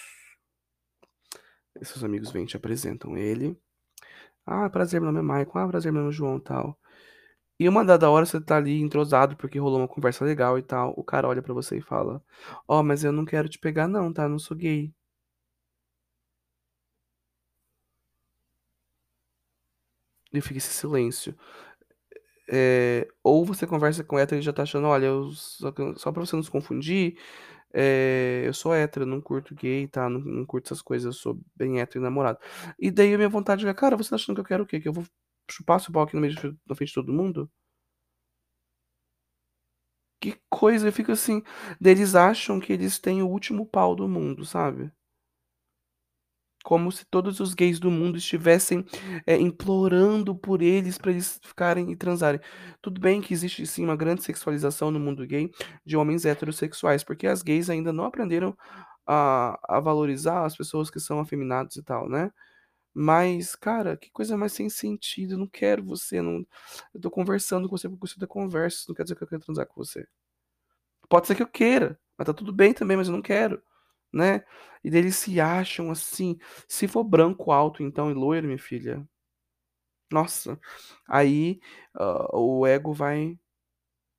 E 1.80 1.84
seus 1.84 2.04
amigos 2.04 2.30
vêm 2.30 2.44
e 2.44 2.46
te 2.46 2.56
apresentam 2.56 3.16
ele. 3.16 3.56
Ah, 4.46 4.70
prazer, 4.70 5.00
meu 5.00 5.12
nome 5.12 5.20
é 5.20 5.22
Maicon. 5.22 5.58
Ah, 5.58 5.68
prazer, 5.68 5.92
meu 5.92 6.02
nome 6.02 6.14
é 6.14 6.16
João 6.16 6.40
tal. 6.40 6.78
E 7.58 7.68
uma 7.68 7.84
dada 7.84 8.10
hora 8.10 8.26
você 8.26 8.40
tá 8.40 8.56
ali 8.58 8.80
entrosado 8.82 9.36
porque 9.36 9.58
rolou 9.58 9.80
uma 9.80 9.88
conversa 9.88 10.24
legal 10.24 10.58
e 10.58 10.62
tal. 10.62 10.94
O 10.96 11.04
cara 11.04 11.28
olha 11.28 11.42
pra 11.42 11.54
você 11.54 11.78
e 11.78 11.82
fala: 11.82 12.22
Ó, 12.68 12.82
mas 12.82 13.04
eu 13.04 13.12
não 13.12 13.24
quero 13.24 13.48
te 13.48 13.58
pegar, 13.58 13.88
não, 13.88 14.12
tá? 14.12 14.24
Eu 14.24 14.30
não 14.30 14.38
sou 14.38 14.56
gay. 14.56 14.92
E 20.32 20.40
fica 20.40 20.58
esse 20.58 20.72
silêncio. 20.72 21.34
É, 22.50 23.08
ou 23.24 23.44
você 23.44 23.66
conversa 23.66 24.04
com 24.04 24.18
hétero 24.18 24.40
e 24.40 24.42
já 24.44 24.52
tá 24.52 24.62
achando, 24.62 24.86
olha, 24.86 25.06
eu, 25.06 25.30
só, 25.32 25.72
só 25.96 26.12
pra 26.12 26.24
você 26.24 26.36
não 26.36 26.42
se 26.44 26.50
confundir, 26.50 27.18
é, 27.74 28.42
eu 28.46 28.54
sou 28.54 28.74
hétero, 28.74 29.06
não 29.06 29.20
curto 29.20 29.54
gay, 29.54 29.88
tá? 29.88 30.08
Não, 30.10 30.20
não 30.20 30.46
curto 30.46 30.66
essas 30.68 30.82
coisas, 30.82 31.06
eu 31.06 31.12
sou 31.12 31.40
bem 31.56 31.80
hétero 31.80 32.00
e 32.00 32.04
namorado. 32.04 32.38
E 32.78 32.90
daí 32.90 33.14
a 33.14 33.18
minha 33.18 33.28
vontade 33.28 33.66
é, 33.68 33.74
cara, 33.74 33.96
você 33.96 34.10
tá 34.10 34.16
achando 34.16 34.36
que 34.36 34.40
eu 34.42 34.44
quero 34.46 34.64
o 34.64 34.66
quê? 34.66 34.80
Que 34.80 34.88
eu 34.88 34.92
vou 34.92 35.04
chupar 35.50 35.80
seu 35.80 35.92
pau 35.92 36.04
aqui 36.04 36.14
no 36.14 36.20
meio 36.22 36.34
de, 36.34 36.56
na 36.66 36.74
frente 36.76 36.88
de 36.90 36.94
todo 36.94 37.12
mundo? 37.12 37.50
Que 40.20 40.38
coisa, 40.50 40.88
eu 40.88 40.92
fico 40.92 41.12
assim. 41.12 41.42
Eles 41.82 42.14
acham 42.14 42.60
que 42.60 42.72
eles 42.72 42.98
têm 42.98 43.22
o 43.22 43.28
último 43.28 43.64
pau 43.66 43.94
do 43.94 44.06
mundo, 44.08 44.44
sabe? 44.44 44.90
Como 46.66 46.90
se 46.90 47.04
todos 47.04 47.38
os 47.38 47.54
gays 47.54 47.78
do 47.78 47.92
mundo 47.92 48.18
estivessem 48.18 48.84
é, 49.24 49.36
implorando 49.38 50.34
por 50.34 50.60
eles 50.60 50.98
para 50.98 51.12
eles 51.12 51.38
ficarem 51.40 51.92
e 51.92 51.96
transarem. 51.96 52.40
Tudo 52.82 53.00
bem 53.00 53.20
que 53.20 53.32
existe 53.32 53.64
sim 53.68 53.84
uma 53.84 53.94
grande 53.94 54.24
sexualização 54.24 54.90
no 54.90 54.98
mundo 54.98 55.24
gay 55.24 55.48
de 55.84 55.96
homens 55.96 56.24
heterossexuais, 56.24 57.04
porque 57.04 57.28
as 57.28 57.40
gays 57.40 57.70
ainda 57.70 57.92
não 57.92 58.02
aprenderam 58.02 58.52
a, 59.06 59.76
a 59.76 59.78
valorizar 59.78 60.44
as 60.44 60.56
pessoas 60.56 60.90
que 60.90 60.98
são 60.98 61.20
afeminadas 61.20 61.76
e 61.76 61.84
tal, 61.84 62.08
né? 62.08 62.32
Mas, 62.92 63.54
cara, 63.54 63.96
que 63.96 64.10
coisa 64.10 64.36
mais 64.36 64.52
sem 64.52 64.68
sentido. 64.68 65.34
Eu 65.34 65.38
não 65.38 65.46
quero 65.46 65.84
você. 65.84 66.20
Não... 66.20 66.44
Eu 66.92 67.00
tô 67.00 67.12
conversando 67.12 67.68
com 67.68 67.78
você 67.78 67.88
porque 67.88 68.08
você 68.08 68.18
da 68.18 68.26
conversa. 68.26 68.78
Isso 68.78 68.88
não 68.88 68.96
quer 68.96 69.04
dizer 69.04 69.14
que 69.14 69.22
eu 69.22 69.28
quero 69.28 69.44
transar 69.44 69.66
com 69.66 69.84
você. 69.84 70.04
Pode 71.08 71.28
ser 71.28 71.36
que 71.36 71.42
eu 71.44 71.46
queira, 71.46 71.96
mas 72.18 72.26
tá 72.26 72.34
tudo 72.34 72.52
bem 72.52 72.72
também, 72.72 72.96
mas 72.96 73.06
eu 73.06 73.14
não 73.14 73.22
quero, 73.22 73.62
né? 74.16 74.44
E 74.84 74.88
eles 74.88 75.16
se 75.16 75.40
acham 75.40 75.90
assim. 75.90 76.38
Se 76.68 76.88
for 76.88 77.04
branco 77.04 77.52
alto, 77.52 77.82
então, 77.82 78.10
e 78.10 78.14
loiro, 78.14 78.46
minha 78.46 78.58
filha. 78.58 79.06
Nossa. 80.10 80.58
Aí 81.08 81.60
ah, 81.94 82.28
o 82.36 82.66
ego 82.66 82.92
vai, 82.92 83.38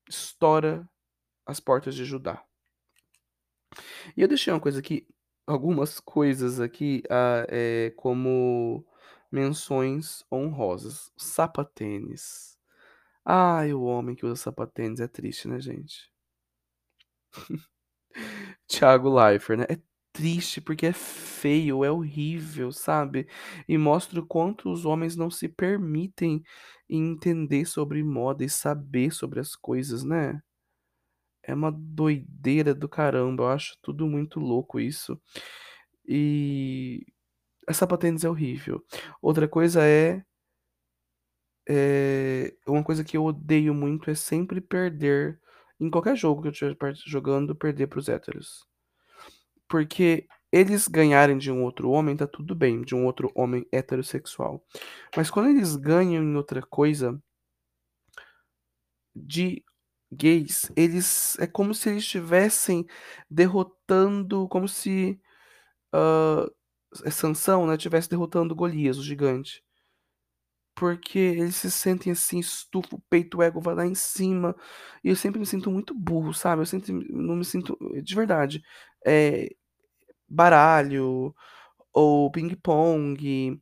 estoura 0.09 0.87
as 1.45 1.59
portas 1.59 1.95
de 1.95 2.05
Judá. 2.05 2.43
E 4.15 4.21
eu 4.21 4.27
deixei 4.27 4.51
uma 4.53 4.59
coisa 4.59 4.79
aqui, 4.79 5.07
algumas 5.45 5.99
coisas 5.99 6.59
aqui, 6.59 7.03
ah, 7.09 7.45
eh, 7.49 7.93
como 7.97 8.85
menções 9.31 10.25
honrosas. 10.31 11.11
Sapatênis. 11.17 12.57
Ai, 13.25 13.73
o 13.73 13.83
homem 13.83 14.15
que 14.15 14.25
usa 14.25 14.35
sapatênis 14.35 14.99
é 15.01 15.07
triste, 15.07 15.47
né, 15.47 15.59
gente? 15.59 16.11
Thiago 18.67 19.09
Leifert, 19.09 19.59
né? 19.59 19.65
É 19.69 19.77
triste 20.17 20.59
porque 20.61 20.87
é 20.87 20.93
feio, 20.93 21.83
é 21.85 21.91
horrível, 21.91 22.71
sabe? 22.71 23.27
E 23.67 23.77
mostra 23.77 24.19
o 24.19 24.25
quanto 24.25 24.71
os 24.71 24.85
homens 24.85 25.15
não 25.15 25.29
se 25.29 25.47
permitem 25.47 26.43
entender 26.89 27.65
sobre 27.65 28.03
moda 28.03 28.43
e 28.43 28.49
saber 28.49 29.11
sobre 29.13 29.39
as 29.39 29.55
coisas, 29.55 30.03
né? 30.03 30.41
É 31.43 31.53
uma 31.53 31.71
doideira 31.71 32.73
do 32.75 32.89
caramba, 32.89 33.43
eu 33.43 33.47
acho 33.49 33.77
tudo 33.81 34.05
muito 34.07 34.39
louco 34.39 34.79
isso. 34.79 35.19
E 36.07 37.05
a 37.67 37.73
sapatênis 37.73 38.25
é 38.25 38.29
horrível. 38.29 38.83
Outra 39.21 39.47
coisa 39.47 39.83
é 39.85 40.23
é 41.69 42.53
uma 42.67 42.83
coisa 42.83 43.03
que 43.03 43.17
eu 43.17 43.25
odeio 43.25 43.73
muito 43.73 44.09
é 44.09 44.15
sempre 44.15 44.61
perder 44.61 45.39
em 45.79 45.89
qualquer 45.89 46.15
jogo 46.15 46.41
que 46.41 46.47
eu 46.47 46.51
estiver 46.51 46.95
jogando, 47.05 47.55
perder 47.55 47.87
para 47.87 47.99
os 47.99 48.09
héteros. 48.09 48.66
Porque 49.69 50.27
eles 50.51 50.87
ganharem 50.87 51.37
de 51.37 51.51
um 51.51 51.63
outro 51.63 51.89
homem, 51.89 52.15
tá 52.15 52.25
tudo 52.27 52.55
bem, 52.55 52.81
de 52.81 52.95
um 52.95 53.05
outro 53.05 53.31
homem 53.35 53.65
heterossexual. 53.71 54.63
Mas 55.15 55.29
quando 55.29 55.49
eles 55.49 55.75
ganham 55.75 56.23
em 56.23 56.35
outra 56.35 56.61
coisa 56.61 57.21
de 59.15 59.63
gays, 60.11 60.71
eles 60.75 61.37
é 61.39 61.47
como 61.47 61.73
se 61.73 61.89
eles 61.89 62.03
estivessem 62.03 62.85
derrotando, 63.29 64.47
como 64.47 64.67
se 64.67 65.19
hã, 65.93 66.47
Sansão, 67.11 67.67
né, 67.67 67.75
estivesse 67.75 68.09
derrotando 68.09 68.55
Golias, 68.55 68.97
o 68.99 69.03
gigante. 69.03 69.63
Porque 70.75 71.17
eles 71.17 71.55
se 71.55 71.71
sentem 71.71 72.11
assim, 72.11 72.37
estufa 72.39 72.95
o 72.95 73.01
peito, 73.09 73.39
o 73.39 73.41
ego 73.43 73.59
vai 73.59 73.73
lá 73.73 73.85
em 73.85 73.95
cima, 73.95 74.55
e 75.03 75.09
eu 75.09 75.15
sempre 75.15 75.39
me 75.39 75.45
sinto 75.45 75.71
muito 75.71 75.91
burro, 75.91 76.33
sabe? 76.35 76.61
Eu 76.61 76.67
sempre 76.67 76.93
não 77.09 77.35
me 77.35 77.43
sinto 77.43 77.75
de 78.03 78.15
verdade, 78.15 78.61
eh, 79.05 79.49
baralho, 80.29 81.35
ou 81.93 82.31
pingue-pongue, 82.31 83.61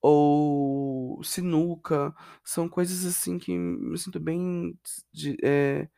ou 0.00 1.22
sinuca, 1.24 2.14
são 2.44 2.68
coisas 2.68 3.04
assim 3.06 3.38
que 3.38 3.56
me 3.56 3.98
sinto 3.98 4.20
bem 4.20 4.78
de 5.12 5.36
eh, 5.42 5.88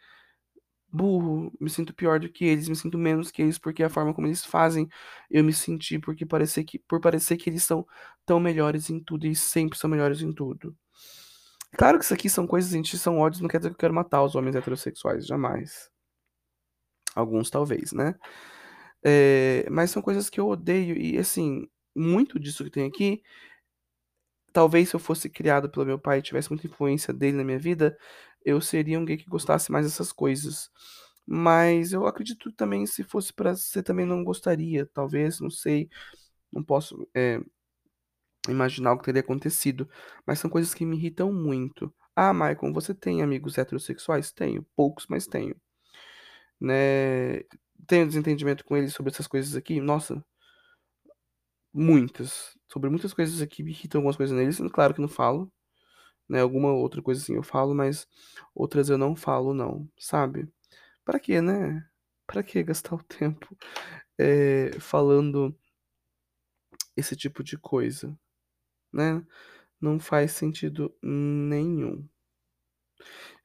burro, 0.91 1.53
me 1.61 1.69
sinto 1.71 1.95
pior 1.95 2.19
do 2.19 2.29
que 2.29 2.45
eles, 2.45 2.69
me 2.69 2.77
sinto 2.77 2.97
menos 2.99 3.31
que 3.31 3.43
eles, 3.43 3.59
porque 3.59 3.83
a 3.83 3.91
forma 3.91 4.15
como 4.15 4.27
eles 4.27 4.45
fazem 4.45 4.89
eu 5.31 5.45
me 5.45 5.53
sentir, 5.53 5.99
porque 6.01 6.25
parecer 6.27 6.65
que 6.65 6.79
por 6.79 7.01
parecer 7.01 7.37
que 7.37 7.51
eles 7.51 7.65
são 7.65 7.87
tão 8.25 8.41
melhores 8.41 8.91
em 8.91 9.01
tudo 9.01 9.27
e 9.27 9.35
sempre 9.37 9.79
são 9.79 9.91
melhores 9.91 10.23
em 10.23 10.33
tudo. 10.33 10.77
Claro 11.77 11.99
que 11.99 12.05
isso 12.05 12.15
aqui 12.15 12.31
são 12.31 12.47
coisas, 12.47 12.71
gente, 12.71 12.97
são 12.97 13.19
ódios, 13.19 13.43
não 13.43 13.49
quer 13.49 13.59
dizer 13.59 13.71
que 13.71 13.75
eu 13.75 13.79
quero 13.79 13.95
matar 13.95 14.23
os 14.23 14.35
homens 14.35 14.57
heterossexuais, 14.57 15.27
jamais. 15.27 15.91
Alguns 17.15 17.51
talvez, 17.51 17.93
né? 17.93 18.15
Eh, 19.05 19.67
mas 19.71 19.91
são 19.91 20.03
coisas 20.03 20.29
que 20.31 20.41
eu 20.41 20.49
odeio 20.49 20.97
e, 20.97 21.19
assim, 21.19 21.69
muito 21.95 22.39
disso 22.39 22.65
que 22.65 22.71
tem 22.71 22.87
aqui 22.87 23.23
talvez 24.53 24.89
se 24.89 24.97
eu 24.97 25.01
fosse 25.01 25.29
criado 25.29 25.69
pelo 25.71 25.87
meu 25.87 25.99
pai 25.99 26.19
e 26.19 26.23
tivesse 26.23 26.51
muita 26.51 26.67
influência 26.67 27.13
dele 27.13 27.37
na 27.37 27.45
minha 27.45 27.59
vida, 27.59 27.97
eu 28.45 28.61
seria 28.61 28.99
um 28.99 29.05
gay 29.05 29.17
que 29.17 29.29
gostasse 29.29 29.71
mais 29.71 29.87
dessas 29.87 30.13
coisas. 30.13 30.71
Mas 31.27 31.93
eu 31.93 32.07
acredito 32.07 32.51
também 32.53 32.87
se 32.87 33.05
fosse 33.05 33.33
pra 33.33 33.55
ser 33.55 33.83
também 33.83 34.07
não 34.07 34.25
gostaria, 34.25 34.87
talvez, 34.87 35.41
não 35.41 35.51
sei, 35.51 35.89
não 36.53 36.63
posso, 36.65 37.09
eh, 37.15 37.41
imaginar 38.49 38.93
o 38.95 38.99
que 38.99 39.05
teria 39.07 39.21
acontecido, 39.23 39.89
mas 40.27 40.39
são 40.41 40.51
coisas 40.51 40.75
que 40.75 40.87
me 40.87 40.97
irritam 40.97 41.33
muito. 41.33 41.93
"Ah, 42.17 42.33
Maicon, 42.35 42.73
você 42.73 42.95
tem 42.95 43.23
amigos 43.23 43.59
heterossexuais?" 43.59 44.33
"Tenho, 44.33 44.67
poucos, 44.77 45.07
mas 45.09 45.27
tenho." 45.27 45.57
Né, 46.61 47.41
tenho 47.87 48.07
desentendimento 48.07 48.65
com 48.65 48.77
eles 48.77 48.93
sobre 48.95 49.13
essas 49.13 49.27
coisas 49.27 49.57
aqui? 49.57 49.81
Nossa 49.81 50.25
muitas, 51.73 52.57
sobre 52.71 52.89
muitas 52.91 53.13
coisas 53.15 53.41
aqui 53.43 53.63
me 53.63 53.71
irritam 53.71 53.99
algumas 54.01 54.17
coisas 54.17 54.37
neles, 54.37 54.59
claro 54.73 54.95
que 54.95 55.01
não 55.01 55.09
falo, 55.09 55.51
né, 56.29 56.41
alguma 56.41 56.73
outra 56.73 57.03
coisa 57.03 57.23
assim 57.23 57.35
eu 57.37 57.43
falo, 57.43 57.75
mas 57.75 58.07
outras 58.55 58.91
eu 58.91 58.99
não 58.99 59.17
falo 59.17 59.55
não, 59.55 59.89
sabe? 59.99 60.49
Pra 61.05 61.21
quê, 61.21 61.41
né? 61.43 61.87
Pra 62.27 62.43
que 62.45 62.63
gastar 62.65 62.97
o 62.97 63.03
tempo, 63.05 63.57
eh, 64.19 64.73
falando 64.81 65.57
esse 66.97 67.17
tipo 67.17 67.43
de 67.43 67.57
coisa, 67.57 68.15
né? 68.93 69.25
Não 69.81 70.01
faz 70.01 70.33
sentido 70.33 70.95
nenhum. 71.03 72.09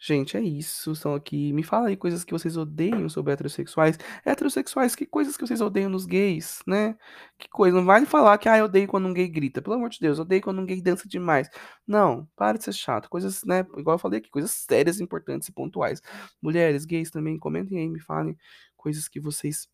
Gente, 0.06 0.36
é 0.36 0.42
isso, 0.42 0.94
são 0.96 1.16
aqui 1.16 1.54
me 1.54 1.64
fala 1.64 1.88
aí 1.88 1.96
coisas 1.96 2.26
que 2.26 2.34
vocês 2.34 2.58
odeiam 2.58 3.08
sobre 3.08 3.32
heterossexuais. 3.32 3.98
Heterossexuais, 4.26 4.96
que 4.96 5.06
coisas 5.06 5.38
que 5.38 5.48
vocês 5.48 5.62
odeiam 5.62 5.90
nos 5.90 6.06
gays, 6.06 6.60
né? 6.68 6.98
Que 7.40 7.48
coisa, 7.48 7.78
não 7.78 7.86
vai 7.86 8.02
me 8.02 8.06
falar 8.06 8.38
que: 8.38 8.50
"Ah, 8.50 8.58
eu 8.58 8.66
odeio 8.66 8.86
quando 8.86 9.08
um 9.08 9.14
gay 9.14 9.30
grita", 9.30 9.62
pelo 9.62 9.76
amor 9.78 9.90
de 9.90 10.02
Deus, 10.02 10.20
odeio 10.20 10.42
quando 10.42 10.60
um 10.62 10.66
gay 10.66 10.82
dança 10.82 11.08
demais. 11.08 11.50
Não, 11.88 12.28
para 12.36 12.58
de 12.58 12.66
ser 12.66 12.74
chato, 12.74 13.10
coisas, 13.10 13.46
né, 13.46 13.60
igual 13.78 13.96
eu 13.96 13.98
falei 13.98 14.20
aqui, 14.20 14.30
coisas 14.30 14.52
sérias, 14.52 15.00
importantes 15.00 15.48
e 15.48 15.54
pontuais. 15.54 16.02
Mulheres, 16.42 16.84
gays 16.84 17.10
também, 17.10 17.40
comentem 17.40 17.78
aí, 17.80 17.88
me 17.88 18.02
falem 18.02 18.38
coisas 18.76 19.08
que 19.08 19.22
vocês 19.22 19.70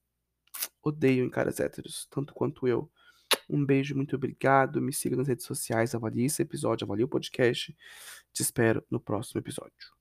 odeiam 0.83 1.25
em 1.25 1.29
caras 1.31 1.59
héteros, 1.59 2.07
tanto 2.11 2.33
quanto 2.35 2.67
eu. 2.67 2.89
Um 3.49 3.65
beijo, 3.65 3.95
muito 3.95 4.15
obrigado, 4.15 4.81
me 4.81 4.93
siga 4.93 5.15
nas 5.15 5.27
redes 5.27 5.45
sociais, 5.45 5.95
avalie 5.95 6.25
esse 6.25 6.41
episódio, 6.43 6.85
avalie 6.85 7.05
o 7.05 7.07
podcast. 7.09 7.75
Te 8.33 8.41
espero 8.43 8.83
no 8.91 8.99
próximo 8.99 9.39
episódio. 9.41 9.98